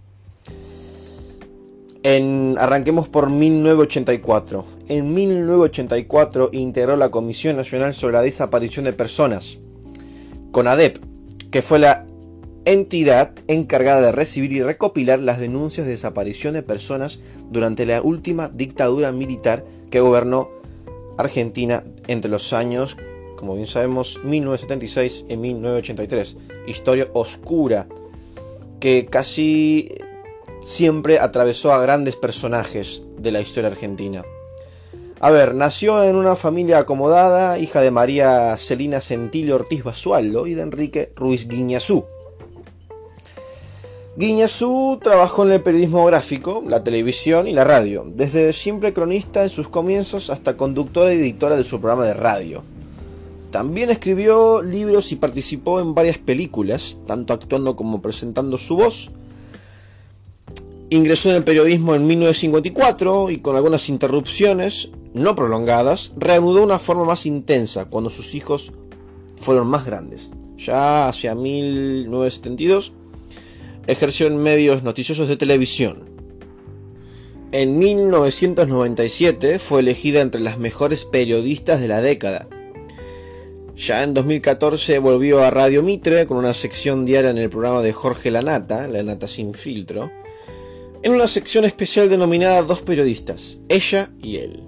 En, 2.04 2.56
arranquemos 2.60 3.10
por 3.10 3.30
1984. 3.30 4.66
En 4.88 5.14
1984 5.14 6.50
integró 6.54 6.96
la 6.96 7.10
Comisión 7.10 7.58
Nacional 7.58 7.96
sobre 7.96 8.14
la 8.14 8.22
Desaparición 8.22 8.86
de 8.86 8.94
Personas, 8.94 9.58
CONADEP, 10.52 11.00
que 11.50 11.64
fue 11.64 11.80
la 11.80 12.06
entidad 12.66 13.34
encargada 13.48 14.02
de 14.02 14.12
recibir 14.12 14.52
y 14.52 14.62
recopilar 14.62 15.20
las 15.20 15.40
denuncias 15.40 15.88
de 15.88 15.94
desaparición 15.94 16.54
de 16.54 16.62
personas 16.62 17.20
durante 17.50 17.88
la 17.88 18.04
última 18.04 18.48
dictadura 18.50 19.12
militar 19.12 19.66
que 19.90 20.02
gobernó 20.02 20.50
Argentina 21.18 21.84
entre 22.08 22.30
los 22.30 22.54
años, 22.54 22.98
como 23.42 23.56
bien 23.56 23.68
sabemos, 23.68 24.20
1976 24.24 25.26
y 25.28 25.36
1983. 25.36 26.38
Historia 26.68 27.08
oscura 27.14 27.88
que 28.80 29.08
casi 29.08 29.90
siempre 30.64 31.20
atravesó 31.20 31.74
a 31.74 31.82
grandes 31.82 32.16
personajes 32.16 33.04
de 33.18 33.32
la 33.32 33.42
historia 33.42 33.72
argentina. 33.72 34.24
A 35.20 35.32
ver, 35.32 35.56
nació 35.56 36.04
en 36.04 36.16
una 36.16 36.36
familia 36.36 36.78
acomodada, 36.78 37.58
hija 37.58 37.82
de 37.82 37.90
María 37.90 38.56
Celina 38.58 39.02
Centilio 39.02 39.56
Ortiz 39.56 39.84
Basualdo 39.84 40.46
y 40.46 40.54
de 40.54 40.62
Enrique 40.62 41.12
Ruiz 41.16 41.48
Guiñazú. 41.48 42.06
Guiñazú 44.18 45.00
trabajó 45.02 45.46
en 45.46 45.54
el 45.54 45.62
periodismo 45.62 46.06
gráfico, 46.06 46.64
la 46.68 46.84
televisión 46.84 47.48
y 47.48 47.54
la 47.54 47.64
radio, 47.64 48.06
desde 48.06 48.54
siempre 48.54 48.94
cronista 48.94 49.42
en 49.42 49.50
sus 49.50 49.68
comienzos 49.68 50.30
hasta 50.30 50.58
conductora 50.58 51.12
y 51.12 51.18
editora 51.18 51.56
de 51.56 51.64
su 51.64 51.80
programa 51.80 52.06
de 52.06 52.14
radio. 52.14 52.64
También 53.52 53.90
escribió 53.90 54.62
libros 54.62 55.12
y 55.12 55.18
participó 55.18 55.82
en 55.82 55.94
varias 55.94 56.18
películas, 56.18 57.00
tanto 57.06 57.34
actuando 57.34 57.76
como 57.76 58.02
presentando 58.02 58.58
su 58.58 58.78
voz. 58.78 59.12
Ingresó 60.90 61.30
en 61.30 61.36
el 61.36 61.44
periodismo 61.44 61.94
en 61.94 62.08
1954 62.08 63.30
y 63.30 63.40
con 63.40 63.58
algunas 63.58 63.90
interrupciones, 63.90 64.90
no 65.14 65.36
prolongadas, 65.36 66.14
reanudó 66.16 66.64
una 66.64 66.80
forma 66.80 67.04
más 67.04 67.26
intensa 67.26 67.86
cuando 67.86 68.10
sus 68.10 68.36
hijos 68.36 68.72
fueron 69.38 69.68
más 69.68 69.86
grandes. 69.86 70.32
Ya 70.58 71.10
hacia 71.10 71.36
1972 71.36 72.94
ejerció 73.88 74.28
en 74.28 74.38
medios 74.38 74.84
noticiosos 74.84 75.28
de 75.28 75.36
televisión. 75.36 76.10
En 77.52 77.80
1997 77.80 79.60
fue 79.60 79.82
elegida 79.82 80.22
entre 80.22 80.40
las 80.40 80.58
mejores 80.58 81.04
periodistas 81.04 81.82
de 81.82 81.90
la 81.90 82.02
década. 82.02 82.48
Ya 83.82 84.04
en 84.04 84.14
2014 84.14 85.00
volvió 85.00 85.44
a 85.44 85.50
Radio 85.50 85.82
Mitre 85.82 86.28
con 86.28 86.38
una 86.38 86.54
sección 86.54 87.04
diaria 87.04 87.32
en 87.32 87.40
el 87.40 87.50
programa 87.50 87.82
de 87.82 87.94
Jorge 87.94 88.30
Lanata, 88.30 88.88
La 88.88 89.02
Nata 89.02 89.28
sin 89.28 89.56
filtro, 89.56 90.12
en 91.02 91.12
una 91.12 91.26
sección 91.26 91.66
especial 91.66 92.08
denominada 92.08 92.62
Dos 92.62 92.84
periodistas, 92.84 93.58
ella 93.70 94.12
y 94.22 94.36
él. 94.36 94.62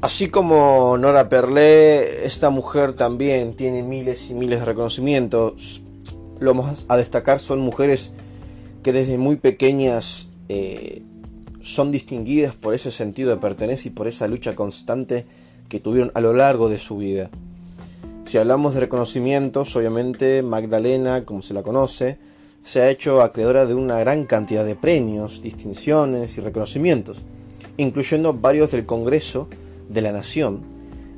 Así 0.00 0.30
como 0.30 0.96
Nora 0.96 1.28
Perlé, 1.28 2.24
esta 2.24 2.48
mujer 2.48 2.94
también 2.94 3.52
tiene 3.52 3.82
miles 3.82 4.30
y 4.30 4.34
miles 4.34 4.60
de 4.60 4.64
reconocimientos. 4.64 5.82
Lo 6.40 6.54
más 6.54 6.86
a 6.88 6.96
destacar 6.96 7.38
son 7.38 7.60
mujeres 7.60 8.12
que 8.82 8.94
desde 8.94 9.18
muy 9.18 9.36
pequeñas 9.36 10.28
eh, 10.48 11.02
son 11.60 11.92
distinguidas 11.92 12.54
por 12.54 12.72
ese 12.72 12.90
sentido 12.90 13.28
de 13.28 13.36
pertenencia 13.36 13.90
y 13.90 13.92
por 13.92 14.08
esa 14.08 14.26
lucha 14.26 14.54
constante 14.54 15.26
que 15.68 15.80
tuvieron 15.80 16.12
a 16.14 16.20
lo 16.22 16.32
largo 16.32 16.70
de 16.70 16.78
su 16.78 16.96
vida. 16.96 17.28
Si 18.26 18.38
hablamos 18.38 18.74
de 18.74 18.80
reconocimientos, 18.80 19.76
obviamente 19.76 20.42
Magdalena, 20.42 21.24
como 21.24 21.42
se 21.42 21.54
la 21.54 21.62
conoce, 21.62 22.18
se 22.64 22.80
ha 22.80 22.90
hecho 22.90 23.22
acreedora 23.22 23.66
de 23.66 23.74
una 23.74 24.00
gran 24.00 24.24
cantidad 24.24 24.64
de 24.64 24.74
premios, 24.74 25.42
distinciones 25.42 26.36
y 26.36 26.40
reconocimientos, 26.40 27.24
incluyendo 27.76 28.34
varios 28.34 28.72
del 28.72 28.84
Congreso 28.84 29.48
de 29.88 30.00
la 30.00 30.10
Nación, 30.10 30.62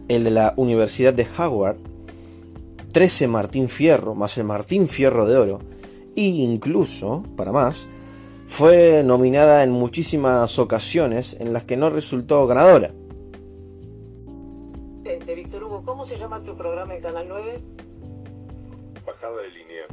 el 0.08 0.22
de 0.22 0.32
la 0.32 0.52
Universidad 0.58 1.14
de 1.14 1.26
Howard, 1.38 1.78
13 2.92 3.26
Martín 3.26 3.70
Fierro, 3.70 4.14
más 4.14 4.36
el 4.36 4.44
Martín 4.44 4.86
Fierro 4.86 5.24
de 5.24 5.38
Oro, 5.38 5.60
e 6.14 6.24
incluso, 6.26 7.24
para 7.36 7.52
más, 7.52 7.88
fue 8.46 9.02
nominada 9.02 9.64
en 9.64 9.70
muchísimas 9.70 10.58
ocasiones 10.58 11.38
en 11.40 11.54
las 11.54 11.64
que 11.64 11.78
no 11.78 11.88
resultó 11.88 12.46
ganadora. 12.46 12.92
¿Cómo 15.88 16.04
se 16.04 16.18
llama 16.18 16.44
tu 16.44 16.54
programa 16.54 16.94
en 16.94 17.00
Canal 17.00 17.26
9? 17.26 17.60
Bajada 19.06 19.40
de 19.40 19.48
línea. 19.48 19.84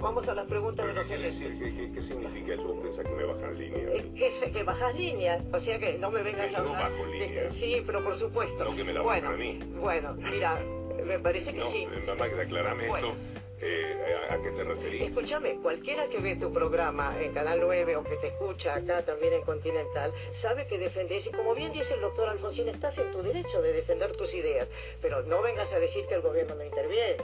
Vamos 0.00 0.26
a 0.26 0.34
las 0.34 0.46
preguntas 0.48 0.86
de 0.86 0.92
los 0.94 1.06
¿Qué, 1.06 1.14
oyentes. 1.16 1.58
qué, 1.60 1.74
qué, 1.76 1.92
qué 1.92 2.02
significa 2.02 2.54
eso? 2.54 2.64
¿Vos 2.64 2.78
pensás 2.82 3.04
que 3.04 3.12
me 3.12 3.24
bajan 3.24 3.58
línea? 3.58 3.78
Eh, 3.92 4.12
Que, 4.16 4.50
que 4.52 4.62
bajas 4.64 4.94
línea, 4.96 5.38
o 5.52 5.58
sea 5.58 5.78
que 5.78 5.98
no 5.98 6.10
me 6.10 6.22
vengas 6.22 6.52
a 6.54 6.58
hablar. 6.60 6.90
bajo 6.90 7.04
de- 7.06 7.18
línea. 7.18 7.48
sí, 7.50 7.82
pero 7.86 8.02
por 8.02 8.14
supuesto. 8.16 8.64
No 8.64 8.74
que 8.74 8.84
me 8.84 8.92
la 8.94 9.02
bueno, 9.02 9.28
a 9.28 9.32
mí. 9.32 9.60
bueno, 9.78 10.14
mira, 10.14 10.58
me 11.04 11.18
parece 11.20 11.52
que 11.52 11.58
No, 11.60 11.66
sí. 11.66 11.82
eh, 11.92 12.14
Magda, 12.18 12.42
aclarame 12.42 12.88
Bueno. 12.88 13.08
esto. 13.08 13.18
Eh, 13.60 14.26
¿a, 14.30 14.34
a 14.34 14.40
qué 14.42 14.50
te 14.52 14.62
referís? 14.64 15.02
Escúchame, 15.08 15.56
cualquiera 15.60 16.06
que 16.08 16.18
ve 16.20 16.36
tu 16.36 16.52
programa 16.52 17.16
en 17.20 17.32
Canal 17.32 17.58
9 17.60 17.96
o 17.96 18.04
que 18.04 18.16
te 18.18 18.28
escucha 18.28 18.74
acá 18.76 19.04
también 19.04 19.32
en 19.34 19.42
Continental, 19.42 20.12
sabe 20.32 20.66
que 20.68 20.78
defendés, 20.78 21.26
y 21.26 21.30
como 21.32 21.54
bien 21.54 21.72
dice 21.72 21.94
el 21.94 22.00
doctor 22.00 22.28
Alfonsín, 22.28 22.68
estás 22.68 22.96
en 22.98 23.10
tu 23.10 23.20
derecho 23.22 23.60
de 23.60 23.72
defender 23.72 24.12
tus 24.16 24.32
ideas, 24.34 24.68
pero 25.02 25.22
no 25.22 25.42
vengas 25.42 25.72
a 25.72 25.80
decir 25.80 26.06
que 26.06 26.14
el 26.14 26.22
gobierno 26.22 26.54
no 26.54 26.64
interviene. 26.64 27.16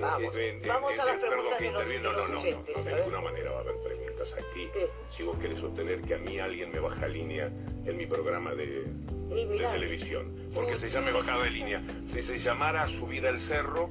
Vamos, 0.00 0.36
Eh, 0.36 0.60
eh, 0.62 0.66
vamos 0.66 0.92
eh, 0.96 1.00
a 1.00 1.04
las 1.06 1.16
eh, 1.16 1.20
preguntas 1.26 1.58
de 1.60 1.70
los, 1.70 1.88
de 1.88 1.98
no, 2.00 2.12
los 2.12 2.28
no, 2.28 2.34
no, 2.34 2.40
oyentes. 2.40 2.76
no, 2.76 2.82
de 2.84 2.90
ver. 2.90 3.00
ninguna 3.04 3.20
manera 3.22 3.50
va 3.52 3.56
a 3.58 3.60
haber 3.60 3.76
preguntas 3.82 4.32
aquí. 4.34 4.68
¿Qué? 4.74 4.86
Si 5.16 5.22
vos 5.22 5.38
querés 5.38 5.58
sostener 5.60 6.02
que 6.02 6.14
a 6.14 6.18
mí 6.18 6.38
alguien 6.38 6.70
me 6.72 6.80
baja 6.80 7.06
línea 7.08 7.46
en 7.46 7.96
mi 7.96 8.06
programa 8.06 8.54
de, 8.54 8.66
de 8.84 9.66
televisión, 9.72 10.50
porque 10.52 10.78
se 10.78 10.90
llame 10.90 11.12
bajada 11.12 11.44
de 11.44 11.50
línea. 11.50 11.82
Si 12.08 12.20
se 12.22 12.36
llamara 12.38 12.86
subir 12.88 13.26
al 13.26 13.38
cerro, 13.40 13.88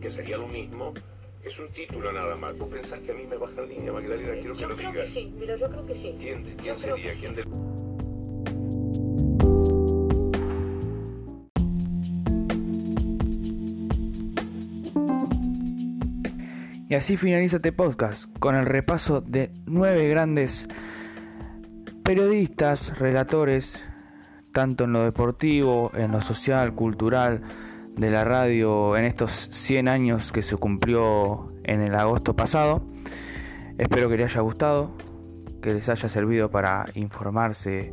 que 0.00 0.10
sería 0.10 0.36
lo 0.38 0.48
mismo, 0.48 0.92
es 1.44 1.58
un 1.58 1.68
título 1.72 2.12
nada 2.12 2.36
más. 2.36 2.56
¿Vos 2.58 2.68
pensás 2.68 2.98
que 3.00 3.12
a 3.12 3.14
mí 3.14 3.24
me 3.26 3.36
bajan 3.36 3.68
línea, 3.68 3.92
Magdalena? 3.92 4.32
Quiero 4.40 4.54
que 4.54 4.60
yo 4.60 4.68
lo 4.68 4.76
creo 4.76 4.92
digas. 4.92 5.08
que 5.08 5.14
sí, 5.14 5.32
mira, 5.38 5.56
yo 5.56 5.68
creo 5.68 5.86
que 5.86 5.94
sí. 5.94 6.14
¿Quién, 6.18 6.44
Yo 6.44 6.56
quién 6.56 6.76
creo 6.76 6.78
sería? 6.78 7.10
¿Quién 7.18 7.30
sí. 7.30 7.36
del... 7.36 7.48
Y 16.88 16.94
así 16.94 17.16
finaliza 17.18 17.56
este 17.56 17.72
podcast 17.72 18.26
con 18.38 18.54
el 18.54 18.64
repaso 18.64 19.20
de 19.20 19.50
nueve 19.66 20.08
grandes 20.08 20.68
periodistas, 22.02 22.98
relatores, 22.98 23.86
tanto 24.52 24.84
en 24.84 24.94
lo 24.94 25.02
deportivo, 25.04 25.90
en 25.94 26.12
lo 26.12 26.22
social, 26.22 26.74
cultural, 26.74 27.42
de 27.98 28.10
la 28.10 28.24
radio 28.24 28.96
en 28.96 29.04
estos 29.04 29.48
100 29.50 29.88
años 29.88 30.30
que 30.30 30.42
se 30.42 30.56
cumplió 30.56 31.52
en 31.64 31.80
el 31.82 31.94
agosto 31.96 32.36
pasado. 32.36 32.80
Espero 33.76 34.08
que 34.08 34.16
les 34.16 34.30
haya 34.30 34.40
gustado, 34.40 34.92
que 35.60 35.74
les 35.74 35.88
haya 35.88 36.08
servido 36.08 36.48
para 36.50 36.86
informarse 36.94 37.92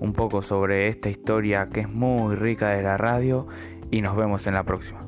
un 0.00 0.12
poco 0.12 0.42
sobre 0.42 0.88
esta 0.88 1.08
historia 1.08 1.68
que 1.72 1.80
es 1.80 1.88
muy 1.88 2.34
rica 2.34 2.70
de 2.70 2.82
la 2.82 2.96
radio 2.96 3.46
y 3.92 4.02
nos 4.02 4.16
vemos 4.16 4.46
en 4.48 4.54
la 4.54 4.64
próxima. 4.64 5.00